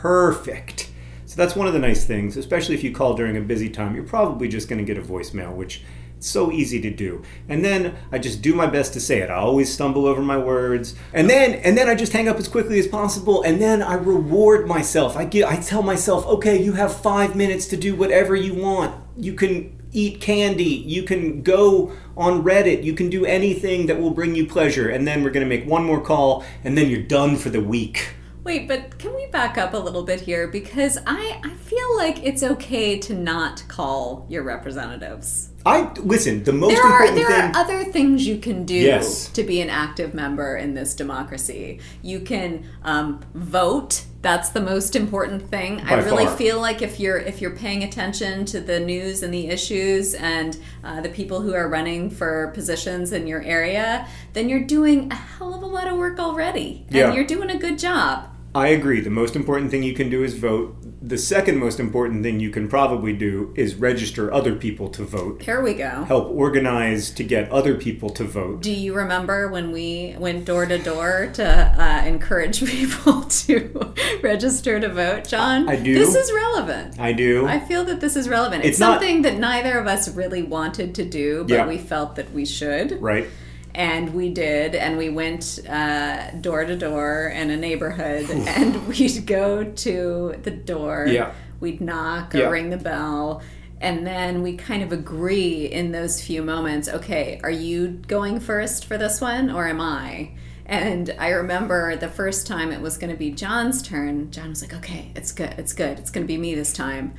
[0.00, 0.92] perfect.
[1.34, 3.96] So that's one of the nice things, especially if you call during a busy time,
[3.96, 5.82] you're probably just going to get a voicemail, which
[6.16, 7.24] is so easy to do.
[7.48, 9.30] And then I just do my best to say it.
[9.30, 10.94] I always stumble over my words.
[11.12, 13.94] And then and then I just hang up as quickly as possible and then I
[13.94, 15.16] reward myself.
[15.16, 18.94] I get I tell myself, "Okay, you have 5 minutes to do whatever you want.
[19.16, 24.12] You can eat candy, you can go on Reddit, you can do anything that will
[24.12, 27.02] bring you pleasure." And then we're going to make one more call and then you're
[27.02, 28.10] done for the week.
[28.44, 30.46] Wait, but can we back up a little bit here?
[30.48, 35.48] Because I, I feel like it's okay to not call your representatives.
[35.66, 39.28] I listen, the most There are there thing are other things you can do Yes.
[39.28, 41.80] to be an active member in this democracy.
[42.02, 44.04] You can um, vote.
[44.20, 45.80] That's the most important thing.
[45.80, 46.36] I really far.
[46.36, 50.58] feel like if you're if you're paying attention to the news and the issues and
[50.82, 55.14] uh, the people who are running for positions in your area, then you're doing a
[55.14, 57.14] hell of a lot of work already, and Yeah.
[57.14, 58.28] you're doing a good job.
[58.56, 59.00] I agree.
[59.00, 60.76] The most important thing you can do is vote.
[61.02, 65.42] The second most important thing you can probably do is register other people to vote.
[65.42, 66.04] Here we go.
[66.04, 68.62] Help organize to get other people to vote.
[68.62, 74.78] Do you remember when we went door to door to uh, encourage people to register
[74.78, 75.68] to vote, John?
[75.68, 75.92] I do.
[75.92, 76.98] This is relevant.
[77.00, 77.46] I do.
[77.46, 78.62] I feel that this is relevant.
[78.64, 81.66] It's, It's not- something that neither of us really wanted to do, but Yeah.
[81.66, 83.02] we felt that we should.
[83.02, 83.26] right?
[83.74, 89.26] And we did, and we went uh, door to door in a neighborhood, and we'd
[89.26, 91.06] go to the door.
[91.08, 91.32] Yeah.
[91.58, 92.48] We'd knock or Yeah.
[92.50, 93.42] ring the bell,
[93.80, 98.84] and then we kind of agree in those few moments okay, are you going first
[98.84, 100.30] for this one, or am I?
[100.66, 104.62] And I remember the first time it was going to be John's turn, John was
[104.62, 107.14] like, okay, it's good, it's good, it's going to be me this time.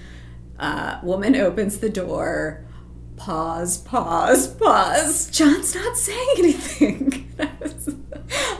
[0.58, 2.65] Uh, woman opens the door
[3.18, 5.30] pause, pause, pause.
[5.32, 7.34] John's not saying anything.
[7.40, 7.96] I, was,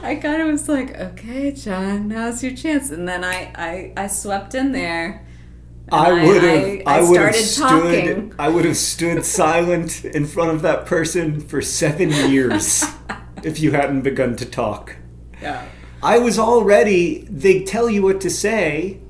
[0.02, 2.90] I kind of was like, okay, John, now's your chance.
[2.90, 5.26] And then I, I, I swept in there.
[5.92, 6.64] I would have.
[6.64, 8.04] I, I, I would have started stood.
[8.04, 8.34] talking.
[8.38, 12.84] I would have stood silent in front of that person for seven years
[13.44, 14.96] if you hadn't begun to talk.
[15.40, 15.66] Yeah.
[16.02, 17.26] I was already.
[17.30, 19.00] They tell you what to say.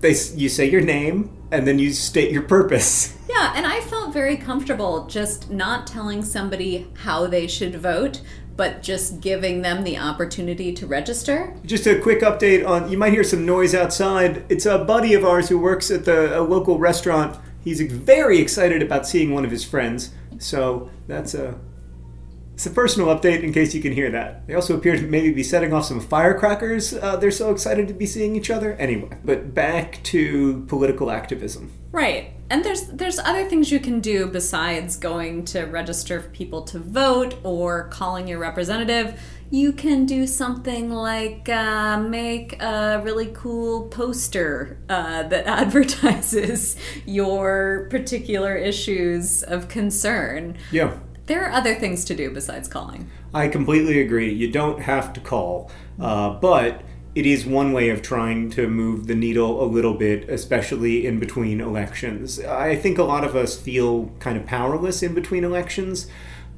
[0.00, 3.17] They you say your name and then you state your purpose.
[3.38, 8.20] Yeah, and I felt very comfortable just not telling somebody how they should vote,
[8.56, 11.54] but just giving them the opportunity to register.
[11.64, 12.90] Just a quick update on.
[12.90, 14.44] You might hear some noise outside.
[14.48, 17.38] It's a buddy of ours who works at the local restaurant.
[17.62, 20.10] He's very excited about seeing one of his friends.
[20.38, 21.60] So that's a.
[22.58, 24.44] It's a personal update in case you can hear that.
[24.48, 26.92] They also appear to maybe be setting off some firecrackers.
[26.92, 28.72] Uh, they're so excited to be seeing each other.
[28.80, 31.70] Anyway, but back to political activism.
[31.92, 32.32] Right.
[32.50, 37.36] And there's there's other things you can do besides going to register people to vote
[37.44, 39.20] or calling your representative.
[39.50, 46.74] You can do something like uh, make a really cool poster uh, that advertises
[47.06, 50.56] your particular issues of concern.
[50.72, 50.98] Yeah.
[51.28, 53.10] There are other things to do besides calling.
[53.34, 54.32] I completely agree.
[54.32, 56.80] You don't have to call, uh, but
[57.14, 61.18] it is one way of trying to move the needle a little bit, especially in
[61.20, 62.40] between elections.
[62.40, 66.06] I think a lot of us feel kind of powerless in between elections,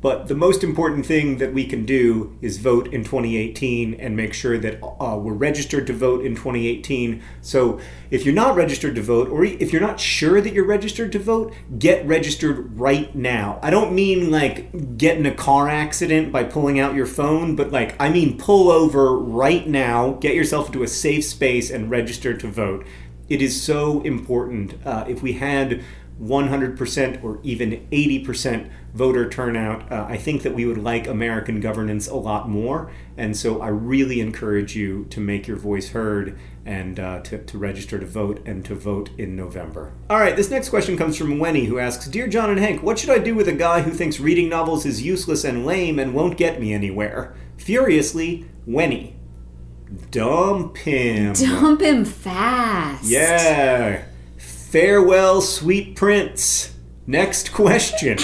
[0.00, 4.32] but the most important thing that we can do is vote in 2018 and make
[4.32, 7.22] sure that uh, we're registered to vote in 2018.
[7.42, 7.78] So
[8.10, 11.18] if you're not registered to vote, or if you're not sure that you're registered to
[11.18, 13.58] vote, get registered right now.
[13.62, 17.70] I don't mean like get in a car accident by pulling out your phone, but
[17.70, 22.34] like I mean pull over right now, get yourself into a safe space, and register
[22.36, 22.86] to vote.
[23.28, 24.74] It is so important.
[24.84, 25.84] Uh, if we had
[26.20, 32.09] 100% or even 80% voter turnout, uh, I think that we would like American governance
[32.09, 32.90] a lot more.
[33.16, 37.59] And so I really encourage you to make your voice heard and uh, to, to
[37.59, 39.92] register to vote and to vote in November.
[40.11, 42.99] All right, this next question comes from Wenny, who asks Dear John and Hank, what
[42.99, 46.14] should I do with a guy who thinks reading novels is useless and lame and
[46.14, 47.34] won't get me anywhere?
[47.57, 49.14] Furiously, Wenny.
[50.11, 51.32] Dump him.
[51.32, 53.05] Dump him fast.
[53.05, 54.05] Yeah.
[54.70, 56.72] Farewell, sweet prince.
[57.04, 58.18] Next question.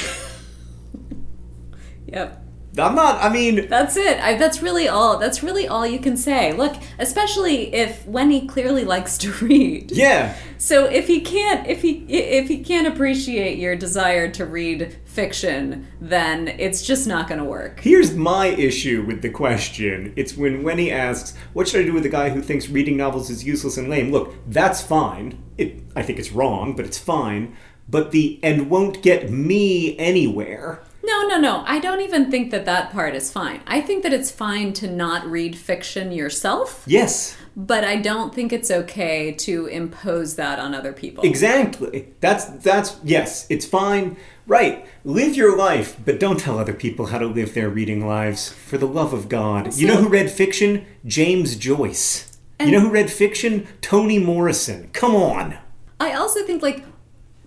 [2.79, 4.21] I'm not, I mean, That's it.
[4.21, 5.19] I, that's really all.
[5.19, 6.53] That's really all you can say.
[6.53, 9.93] Look, especially if Wenny clearly likes to read.
[9.93, 10.37] yeah.
[10.59, 15.87] So if he can't, if he if he can't appreciate your desire to read fiction,
[16.01, 17.81] then it's just not going to work.
[17.81, 20.13] Here's my issue with the question.
[20.17, 23.29] It's when Wenny asks, What should I do with a guy who thinks reading novels
[23.29, 24.11] is useless and lame?
[24.11, 25.43] Look, that's fine.
[25.59, 27.55] It, I think it's wrong, but it's fine.
[27.89, 30.83] But the and won't get me anywhere.
[31.07, 31.63] No, no, no.
[31.67, 33.61] I don't even think that that part is fine.
[33.67, 38.53] I think that it's fine to not read fiction yourself, Yes, but I don't think
[38.53, 41.25] it's okay to impose that on other people.
[41.25, 42.09] exactly.
[42.21, 44.17] That's, that's, yes, it's fine.
[44.49, 44.87] Right.
[45.05, 48.51] Live your life, but don't tell other people how to live their reading lives.
[48.51, 49.75] For the love of God.
[49.75, 50.85] You know who read fiction?
[51.05, 52.37] James Joyce.
[52.61, 53.67] You know who read fiction?
[53.81, 54.89] Toni Morrison.
[54.93, 55.59] Come on.
[56.01, 56.85] I also think like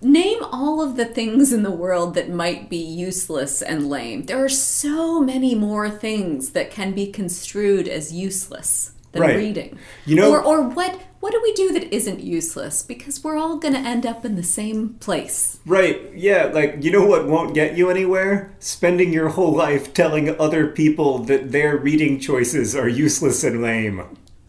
[0.02, 4.24] name all of the things in the world that might be useless and lame.
[4.24, 9.36] There are so many more things that can be construed as useless than Right.
[9.36, 9.76] reading.
[10.06, 12.82] You know- or or what what do we do that isn't useless?
[12.82, 15.58] Because we're all going to end up in the same place.
[15.66, 18.54] Right, yeah, like, you know what won't get you anywhere?
[18.58, 24.02] Spending your whole life telling other people that their reading choices are useless and lame.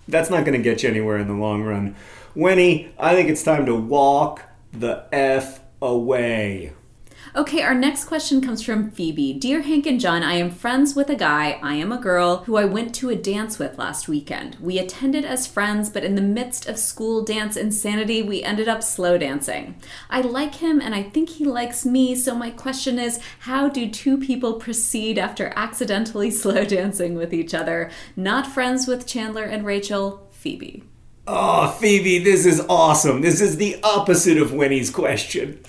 [0.07, 1.93] That's not gonna get you anywhere in the long run.
[2.35, 6.73] Winnie, I think it's time to walk the F away.
[7.33, 9.31] Okay, our next question comes from Phoebe.
[9.31, 12.57] Dear Hank and John, I am friends with a guy, I am a girl, who
[12.57, 14.57] I went to a dance with last weekend.
[14.59, 18.83] We attended as friends, but in the midst of school dance insanity, we ended up
[18.83, 19.79] slow dancing.
[20.09, 23.89] I like him and I think he likes me, so my question is how do
[23.89, 27.91] two people proceed after accidentally slow dancing with each other?
[28.17, 30.83] Not friends with Chandler and Rachel, Phoebe.
[31.27, 33.21] Oh, Phoebe, this is awesome.
[33.21, 35.59] This is the opposite of Winnie's question.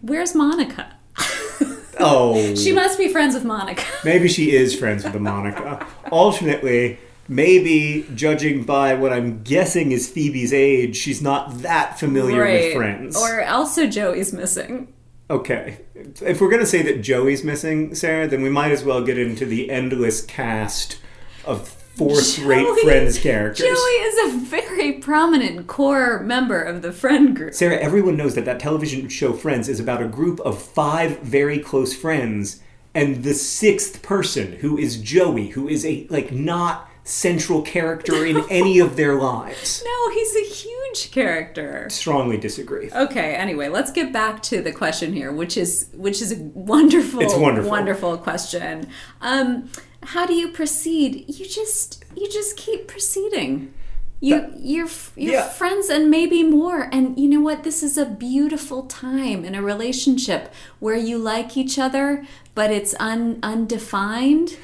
[0.00, 0.96] Where's Monica?
[2.02, 2.54] Oh.
[2.54, 3.84] She must be friends with Monica.
[4.06, 5.86] Maybe she is friends with the Monica.
[6.10, 12.74] Alternately, maybe judging by what I'm guessing is Phoebe's age, she's not that familiar with
[12.74, 13.16] friends.
[13.18, 14.94] Or also Joey's missing.
[15.28, 15.80] okay.
[16.22, 19.18] If we're going to say that Joey's missing, Sarah, then we might as well get
[19.18, 20.96] into the endless cast
[21.44, 23.66] of fourth rate friends characters.
[23.66, 27.54] Joey is a very prominent core member of the friend group.
[27.54, 31.58] Sarah, everyone knows that that television show Friends is about a group of five very
[31.58, 32.62] close friends,
[32.94, 38.44] and the sixth person, who is Joey, who is a like not central character in
[38.50, 39.82] any of their lives.
[39.84, 41.88] No, he's a huge character.
[41.90, 42.90] Strongly disagree.
[42.92, 47.20] Okay, anyway, let's get back to the question here, which is which is a wonderful
[47.20, 47.70] It's wonderful.
[47.70, 48.88] wonderful question.
[49.20, 49.70] Um
[50.02, 51.24] how do you proceed?
[51.28, 53.72] You just you just keep proceeding.
[54.20, 55.48] You you're you're Yeah.
[55.48, 59.62] friends and maybe more and you know what this is a beautiful time in a
[59.62, 64.56] relationship where you like each other but it's un, undefined.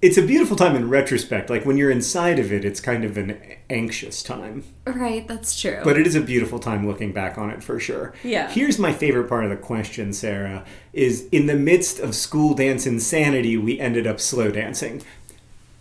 [0.00, 1.50] It's a beautiful time in retrospect.
[1.50, 3.36] Like when you're inside of it, it's kind of an
[3.68, 4.62] anxious time.
[4.86, 5.80] Right, that's true.
[5.82, 8.14] But it is a beautiful time looking back on it for sure.
[8.22, 8.48] Yeah.
[8.48, 12.86] Here's my favorite part of the question, Sarah, is in the midst of school dance
[12.86, 15.02] insanity, we ended up slow dancing.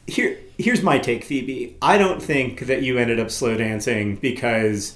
[0.07, 1.77] Here here's my take, Phoebe.
[1.79, 4.95] I don't think that you ended up slow dancing because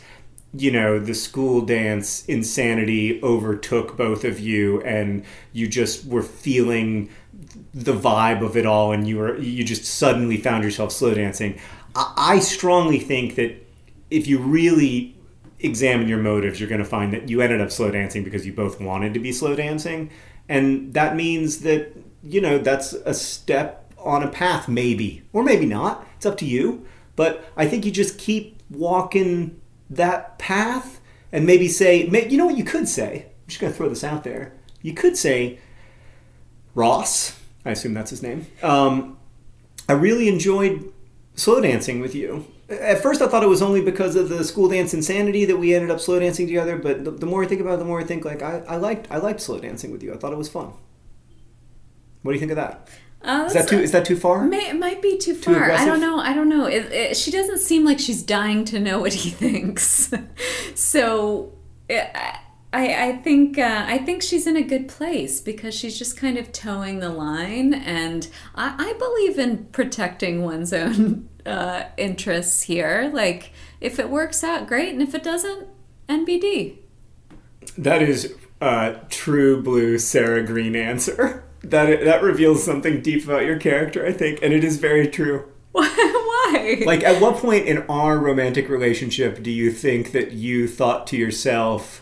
[0.54, 7.10] you know, the school dance insanity overtook both of you and you just were feeling
[7.74, 11.60] the vibe of it all and you were you just suddenly found yourself slow dancing.
[11.96, 13.56] I, I strongly think that
[14.10, 15.16] if you really
[15.60, 18.54] examine your motives, you're going to find that you ended up slow dancing because you
[18.54, 20.10] both wanted to be slow dancing,
[20.50, 25.66] and that means that you know that's a step on a path, maybe or maybe
[25.66, 26.06] not.
[26.18, 26.86] It's up to you.
[27.16, 29.60] But I think you just keep walking
[29.90, 31.02] that path
[31.32, 33.26] and maybe say, you know what you could say.
[33.26, 34.54] I'm just going to throw this out there.
[34.82, 35.60] You could say,
[36.74, 38.48] Ross, I assume that's his name.
[38.64, 39.18] Um,
[39.88, 40.92] I really enjoyed
[41.36, 42.46] slow dancing with you.
[42.70, 45.74] At first, I thought it was only because of the school dance insanity that we
[45.74, 46.78] ended up slow dancing together.
[46.78, 48.78] But the, the more I think about it, the more I think like I, I
[48.78, 50.14] liked I liked slow dancing with you.
[50.14, 50.72] I thought it was fun.
[52.22, 52.88] What do you think of that?
[53.24, 54.46] Uh, Is that too is that too far?
[54.48, 55.72] May, it might be too far.
[55.72, 56.18] I don't know.
[56.20, 56.66] I don't know.
[56.66, 60.12] It, it, she doesn't seem like she's dying to know what he thinks.
[60.74, 61.52] so,
[61.88, 62.10] it,
[62.74, 66.38] I, I think uh, I think she's in a good place because she's just kind
[66.38, 73.12] of toeing the line, and I, I believe in protecting one's own uh, interests here.
[73.14, 73.52] Like
[73.82, 75.68] if it works out, great, and if it doesn't,
[76.08, 76.78] NBD.
[77.78, 81.44] That is a true blue Sarah Green answer.
[81.64, 85.48] That that reveals something deep about your character, I think, and it is very true.
[85.72, 86.82] Why?
[86.88, 91.18] Like, at what point in our romantic relationship do you think that you thought to
[91.18, 92.01] yourself,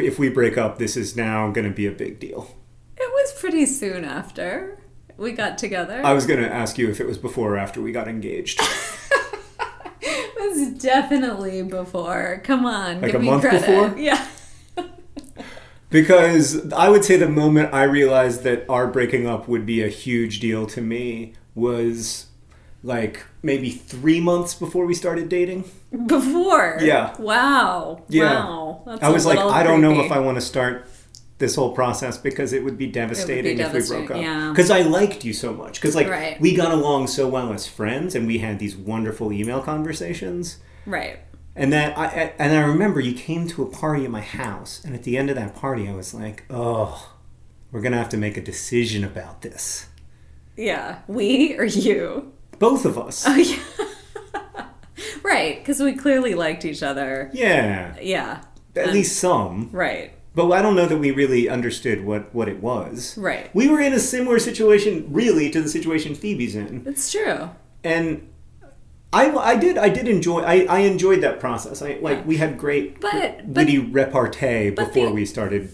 [0.00, 2.54] if we break up, this is now going to be a big deal?
[2.96, 4.78] It was pretty soon after
[5.16, 6.00] we got together.
[6.04, 8.60] I was going to ask you if it was before or after we got engaged.
[10.00, 12.40] it was definitely before.
[12.44, 13.60] Come on, Like give a me month credit.
[13.60, 13.98] before?
[13.98, 14.26] Yeah.
[15.90, 19.88] Because I would say the moment I realized that our breaking up would be a
[19.88, 22.26] huge deal to me was
[22.82, 25.64] like maybe three months before we started dating.
[26.06, 26.78] Before.
[26.80, 27.14] Yeah.
[27.18, 28.02] Wow.
[28.08, 28.44] Yeah.
[28.44, 28.82] Wow.
[28.86, 30.86] That's I was like, I don't know if I want to start
[31.38, 34.16] this whole process because it would be devastating if we broke up.
[34.20, 34.50] yeah.
[34.50, 35.80] Because I liked you so much.
[35.80, 36.40] Because like Right.
[36.40, 40.58] we got along so well as friends, and we had these wonderful email conversations.
[40.84, 41.20] Right.
[41.54, 44.82] And that I I- and I remember you came to a party at my house,
[44.84, 47.08] and at the end of that party, I was like, oh,
[47.70, 49.86] we're gonna have to make a decision about this.
[50.56, 50.98] Yeah.
[51.06, 52.32] We or you?
[52.58, 53.24] Both of us.
[53.26, 53.58] Oh, yeah.
[55.22, 55.58] right.
[55.58, 57.30] Because we clearly liked each other.
[57.32, 58.42] yeah, Yeah.
[58.76, 59.70] at least some.
[59.72, 60.12] Right.
[60.34, 63.16] But I don't know that we really understood what what it was.
[63.18, 63.52] Right.
[63.54, 67.50] We were in a similar situation, really, to the situation Phoebe's in, It's true.
[67.82, 68.28] and
[69.12, 71.82] I, I did I did enjoy I, I enjoyed that process.
[71.82, 73.12] I like we had great But-
[73.52, 75.70] but- witty repartee but before the- we started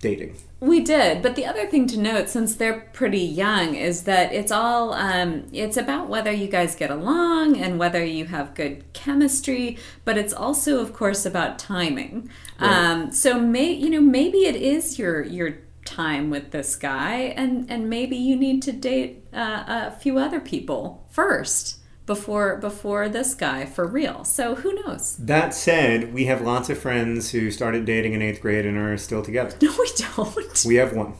[0.00, 0.36] dating.
[0.62, 4.52] We did, but the other thing to note, since they're pretty young, is that it's
[4.52, 9.76] all um, it's about whether you guys get along and whether you have good chemistry.
[10.04, 12.30] But it's also, of course, about timing.
[12.60, 17.68] Um, so, may you know, maybe it is your your time with this guy, and
[17.68, 21.81] and maybe you need to date uh, a few other people first
[22.14, 24.24] before before this guy for real.
[24.24, 25.16] So who knows?
[25.16, 28.96] That said, we have lots of friends who started dating in eighth grade and are
[28.98, 29.56] still together.
[29.62, 30.64] No, we don't.
[30.66, 31.14] We have one.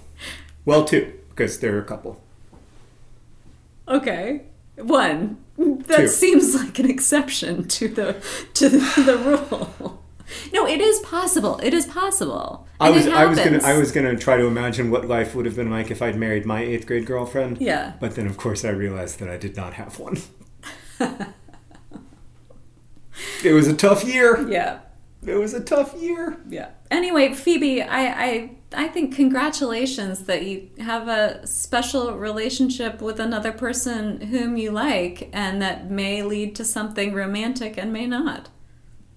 [0.64, 2.20] Well, two, because they're a couple.
[3.88, 4.42] Okay.
[4.76, 5.38] One.
[5.56, 6.08] That Two.
[6.08, 8.16] seems like an exception to the
[8.54, 10.02] to the, the rule.
[10.52, 11.58] No, it is possible.
[11.62, 12.66] It is possible.
[12.80, 13.60] I was I was gonna.
[13.62, 16.46] I was gonna try to imagine what life would have been like if I'd married
[16.46, 17.58] my eighth grade girlfriend.
[17.60, 17.92] Yeah.
[18.00, 20.16] But then of course I realized that I did not have one.
[23.44, 24.48] it was a tough year.
[24.48, 24.80] Yeah.
[25.24, 26.38] It was a tough year.
[26.48, 26.70] Yeah.
[26.90, 33.52] Anyway, Phoebe, I, I I think congratulations that you have a special relationship with another
[33.52, 38.48] person whom you like and that may lead to something romantic and may not.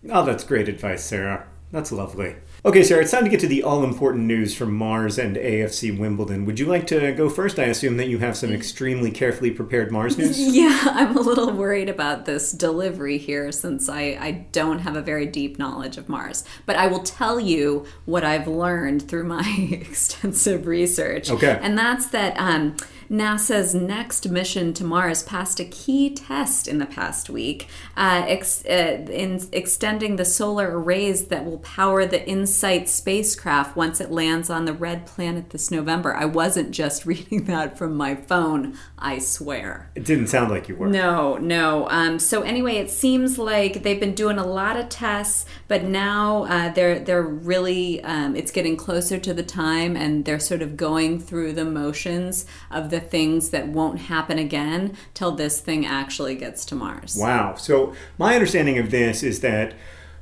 [0.10, 1.48] Oh, that's great advice, Sarah.
[1.72, 2.36] That's lovely.
[2.66, 5.96] Okay, Sarah, it's time to get to the all important news from Mars and AFC
[5.96, 6.46] Wimbledon.
[6.46, 7.60] Would you like to go first?
[7.60, 10.40] I assume that you have some extremely carefully prepared Mars news.
[10.40, 15.02] Yeah, I'm a little worried about this delivery here since I, I don't have a
[15.04, 16.44] very deep knowledge of Mars.
[16.66, 21.30] But I will tell you what I've learned through my extensive research.
[21.30, 21.60] Okay.
[21.62, 22.78] And that's that um,
[23.10, 28.66] NASA's next mission to Mars passed a key test in the past week, uh, ex-
[28.66, 34.50] uh, in extending the solar arrays that will power the InSight spacecraft once it lands
[34.50, 36.16] on the red planet this November.
[36.16, 39.92] I wasn't just reading that from my phone, I swear.
[39.96, 40.88] It didn't sound like you were.
[40.88, 41.88] No, no.
[41.90, 46.44] Um, so anyway, it seems like they've been doing a lot of tests, but now
[46.46, 50.78] uh, they're they're really um, it's getting closer to the time, and they're sort of
[50.78, 56.36] going through the motions of the things that won't happen again till this thing actually
[56.36, 57.18] gets to Mars.
[57.20, 57.56] Wow.
[57.56, 59.74] So, my understanding of this is that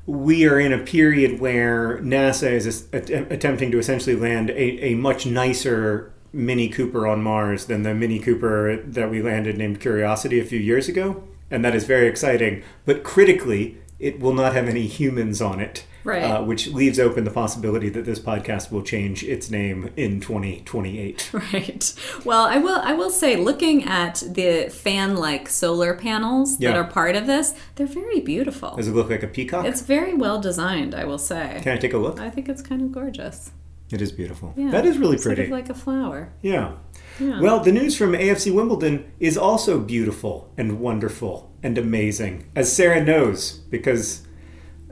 [0.06, 4.96] we are in a period where NASA is att- attempting to essentially land a, a
[4.96, 10.40] much nicer Mini Cooper on Mars than the Mini Cooper that we landed named Curiosity
[10.40, 11.24] a few years ago.
[11.52, 12.64] And that is very exciting.
[12.86, 15.86] But critically, it will not have any humans on it.
[16.06, 16.22] Right.
[16.24, 21.32] Uh, which leaves open the possibility that this podcast will change its name in 2028.
[21.54, 21.94] Right.
[22.26, 22.80] Well, I will.
[22.84, 27.88] I will say, looking at the fan-like solar panels that are part of this, they're
[27.88, 28.76] very beautiful.
[28.76, 29.66] Does it look like a peacock?
[29.66, 30.94] It's very well designed.
[30.94, 31.60] I will say.
[31.64, 32.20] Can I take a look?
[32.20, 33.52] I think it's kind of gorgeous.
[33.92, 34.54] It is beautiful.
[34.58, 35.36] Yeah, that is really pretty.
[35.36, 36.34] sort of like a flower.
[36.42, 36.74] Yeah.
[37.20, 37.40] Yeah.
[37.40, 43.04] Well, the news from AFC Wimbledon is also beautiful and wonderful and amazing, as Sarah
[43.04, 44.26] knows because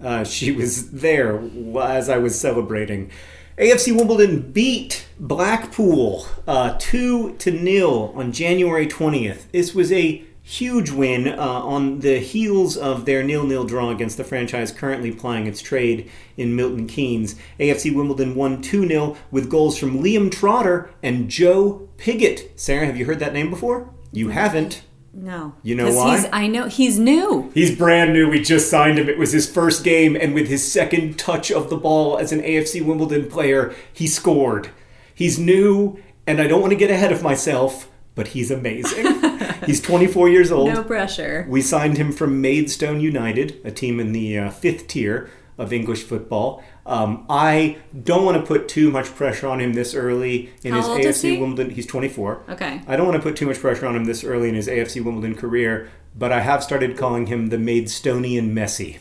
[0.01, 1.41] uh, she was there
[1.81, 3.11] as I was celebrating.
[3.57, 9.51] AFC Wimbledon beat Blackpool uh, two to nil on January twentieth.
[9.51, 14.23] This was a huge win uh, on the heels of their nil-nil draw against the
[14.23, 17.35] franchise currently plying its trade in Milton Keynes.
[17.57, 22.59] AFC Wimbledon won 2-0 with goals from Liam Trotter and Joe Pigott.
[22.59, 23.89] Sarah, have you heard that name before?
[24.11, 24.83] You haven't.
[25.13, 25.55] No.
[25.63, 26.17] You know why?
[26.17, 27.49] He's, I know he's new.
[27.53, 28.29] He's brand new.
[28.29, 29.07] We just signed him.
[29.07, 32.41] It was his first game, and with his second touch of the ball as an
[32.41, 34.69] AFC Wimbledon player, he scored.
[35.13, 35.97] He's new,
[36.27, 39.05] and I don't want to get ahead of myself, but he's amazing.
[39.65, 40.73] he's 24 years old.
[40.73, 41.45] No pressure.
[41.49, 46.03] We signed him from Maidstone United, a team in the uh, fifth tier of English
[46.03, 46.63] football.
[46.85, 50.95] Um, I don't want to put too much pressure on him this early in How
[50.95, 51.37] his AFC he?
[51.37, 51.73] Wimbledon.
[51.73, 52.43] He's 24.
[52.49, 52.81] Okay.
[52.87, 55.03] I don't want to put too much pressure on him this early in his AFC
[55.03, 58.97] Wimbledon career, but I have started calling him the Maidstonian Messi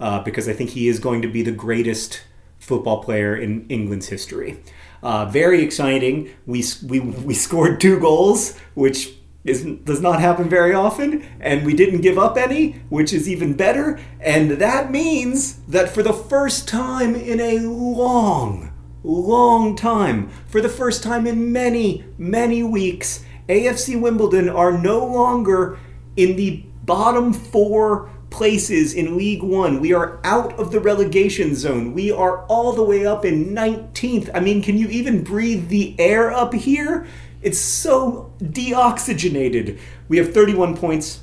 [0.00, 2.22] uh, because I think he is going to be the greatest
[2.58, 4.62] football player in England's history.
[5.02, 6.30] Uh, very exciting.
[6.46, 9.14] We, we, we scored two goals, which
[9.48, 13.54] is, does not happen very often, and we didn't give up any, which is even
[13.54, 13.98] better.
[14.20, 18.72] And that means that for the first time in a long,
[19.02, 25.78] long time, for the first time in many, many weeks, AFC Wimbledon are no longer
[26.16, 29.80] in the bottom four places in League One.
[29.80, 31.94] We are out of the relegation zone.
[31.94, 34.30] We are all the way up in 19th.
[34.34, 37.06] I mean, can you even breathe the air up here?
[37.42, 39.78] It's so deoxygenated.
[40.08, 41.20] We have 31 points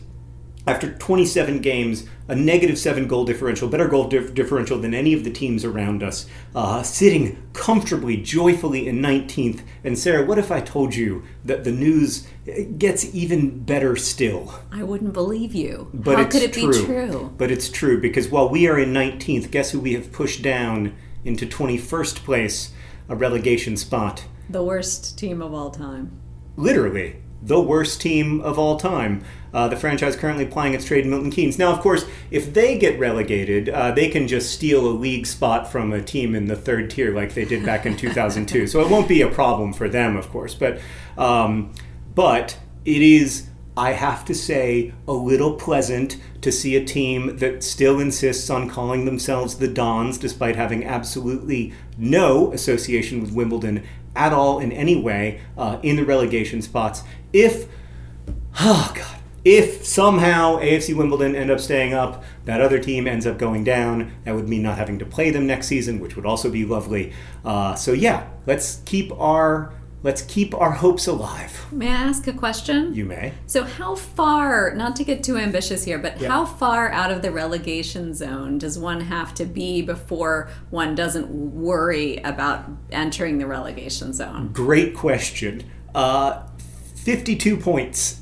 [0.67, 5.23] after 27 games, a negative seven goal differential, better goal dif- differential than any of
[5.23, 9.61] the teams around us, uh, sitting comfortably, joyfully in 19th.
[9.83, 14.55] And Sarah, what if I told you that the news uh, gets even better still?
[14.71, 15.89] I wouldn't believe you.
[15.93, 16.71] But How could it true.
[16.71, 17.33] be true?
[17.37, 20.95] But it's true because while we are in 19th, guess who we have pushed down
[21.23, 22.71] into 21st place,
[23.07, 24.25] a relegation spot?
[24.49, 26.19] The worst team of all time.
[26.57, 29.23] literally the worst team of all time.
[29.53, 31.59] Uh, the franchise currently plying its trade in Milton Keynes.
[31.59, 35.71] Now, of course, if they get relegated, uh, they can just steal a league spot
[35.71, 38.67] from a team in the third tier like they did back in 2002.
[38.67, 40.55] So it won't be a problem for them, of course.
[40.55, 40.79] But,
[41.17, 41.73] um,
[42.15, 43.47] but it is,
[43.77, 48.69] I have to say, a little pleasant to see a team that still insists on
[48.69, 53.83] calling themselves the Dons, despite having absolutely no association with Wimbledon
[54.15, 57.03] at all in any way uh, in the relegation spots.
[57.33, 57.67] If,
[58.61, 63.37] oh God, if somehow AFC Wimbledon end up staying up, that other team ends up
[63.37, 66.49] going down, that would mean not having to play them next season, which would also
[66.49, 67.13] be lovely.
[67.43, 69.71] Uh, so yeah, let's keep our
[70.05, 71.65] let's keep our hopes alive.
[71.71, 72.93] May I ask a question?
[72.93, 73.33] You may.
[73.47, 77.31] So, how far, not to get too ambitious here, but how far out of the
[77.31, 84.13] relegation zone does one have to be before one doesn't worry about entering the relegation
[84.13, 84.51] zone?
[84.53, 85.69] Great question.
[85.95, 86.43] Uh,
[87.03, 88.21] 52 points.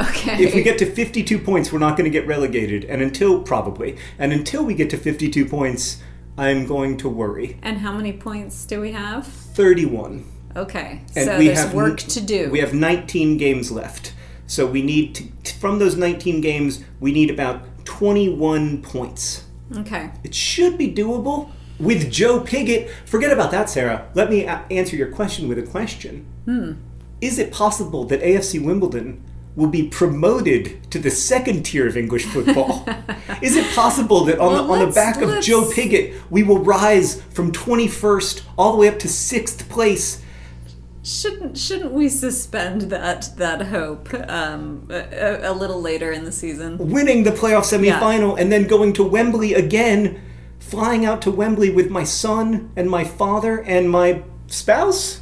[0.00, 0.44] Okay.
[0.44, 2.84] If we get to 52 points, we're not going to get relegated.
[2.84, 6.02] And until, probably, and until we get to 52 points,
[6.38, 7.58] I'm going to worry.
[7.62, 9.26] and how many points do we have?
[9.26, 10.35] 31.
[10.56, 11.02] Okay.
[11.14, 12.50] And so we there's have work to do.
[12.50, 14.14] We have 19 games left.
[14.46, 19.44] So we need to, from those 19 games, we need about 21 points.
[19.76, 20.10] okay.
[20.24, 22.90] It should be doable with Joe Pigott.
[23.04, 24.08] Forget about that, Sarah.
[24.14, 26.26] Let me a- answer your question with a question.
[26.44, 26.72] Hmm.
[27.20, 29.22] Is it possible that AFC Wimbledon
[29.56, 32.86] will be promoted to the second tier of English football?
[33.42, 36.58] Is it possible that on, Well, the, on the back of Joe Pigott, we will
[36.58, 40.22] rise from 21st all the way up to 6th place?
[41.06, 44.94] Shouldn't shouldn't we suspend that that hope um, a,
[45.44, 46.78] a- a little later in the season?
[46.78, 50.20] winning the playoff semifinal and then going to Wembley again,
[50.58, 55.20] flying out to Wembley with my son and my father and my spouse?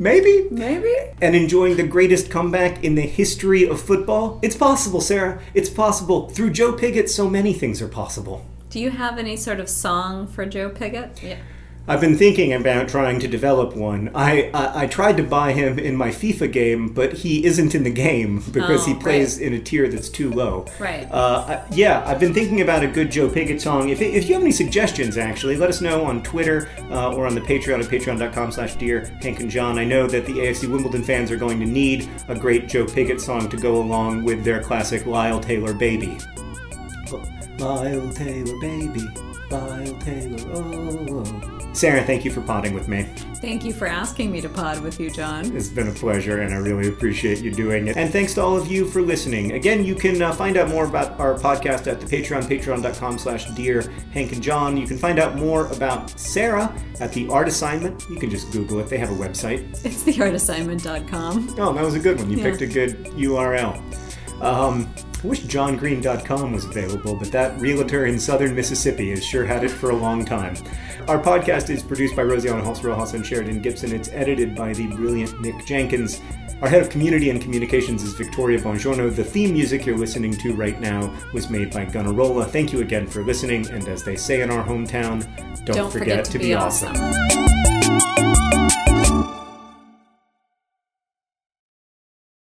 [0.00, 0.46] Maybe?
[0.50, 0.94] Maybe.
[1.20, 4.38] And enjoying the greatest comeback in the history of football?
[4.42, 5.42] It's possible, Sarah.
[5.52, 6.30] It's possible.
[6.30, 8.46] Through Joe Pigott, so many things are possible.
[8.70, 11.20] Do you have any sort of song for Joe Pigott?
[11.22, 11.38] Yeah.
[11.88, 14.10] I've been thinking about trying to develop one.
[14.14, 17.82] I, I, I tried to buy him in my FIFA game, but he isn't in
[17.82, 20.66] the game because he Oh, plays in a tier that's too low.
[20.78, 21.08] Right.
[21.10, 23.88] Uh, I- yeah, I've been thinking about a good Joe Pigott song.
[23.88, 27.34] If, if you have any suggestions, actually, let us know on Twitter uh, or on
[27.34, 29.78] the Patreon at patreon.com slash dear Hank and John.
[29.78, 33.20] I know that the AFC Wimbledon fans are going to need a great Joe Pigott
[33.20, 36.18] song to go along with their classic Lyle Taylor Baby.
[37.58, 39.08] Lyle Taylor Baby,
[39.50, 41.57] Lyle Taylor, oh.
[41.74, 43.02] Sarah, thank you for potting with me.
[43.40, 45.54] Thank you for asking me to pod with you, John.
[45.56, 47.96] It's been a pleasure, and I really appreciate you doing it.
[47.96, 49.52] And thanks to all of you for listening.
[49.52, 53.46] Again, you can uh, find out more about our podcast at the Patreon, patreon.com slash
[53.50, 54.76] dear Hank and John.
[54.76, 58.04] You can find out more about Sarah at the Art Assignment.
[58.10, 58.88] You can just Google it.
[58.88, 59.60] They have a website.
[59.84, 61.54] It's theartassignment.com.
[61.58, 62.28] Oh, that was a good one.
[62.30, 62.42] You Yeah.
[62.44, 63.80] picked a good URL.
[64.42, 64.88] Um,
[65.22, 69.70] I wish johngreen.com was available, but that realtor in southern Mississippi has sure had it
[69.70, 70.54] for a long time.
[71.08, 73.92] Our podcast is produced by Rosie Halse Rojas and Sheridan Gibson.
[73.92, 76.20] It's edited by the brilliant Nick Jenkins.
[76.62, 79.14] Our head of community and communications is Victoria Bongiorno.
[79.14, 82.48] The theme music you're listening to right now was made by Gunnarolla.
[82.48, 85.24] Thank you again for listening, and as they say in our hometown,
[85.64, 86.94] don't, Don't forget, forget to to be be awesome.
[86.96, 88.47] awesome.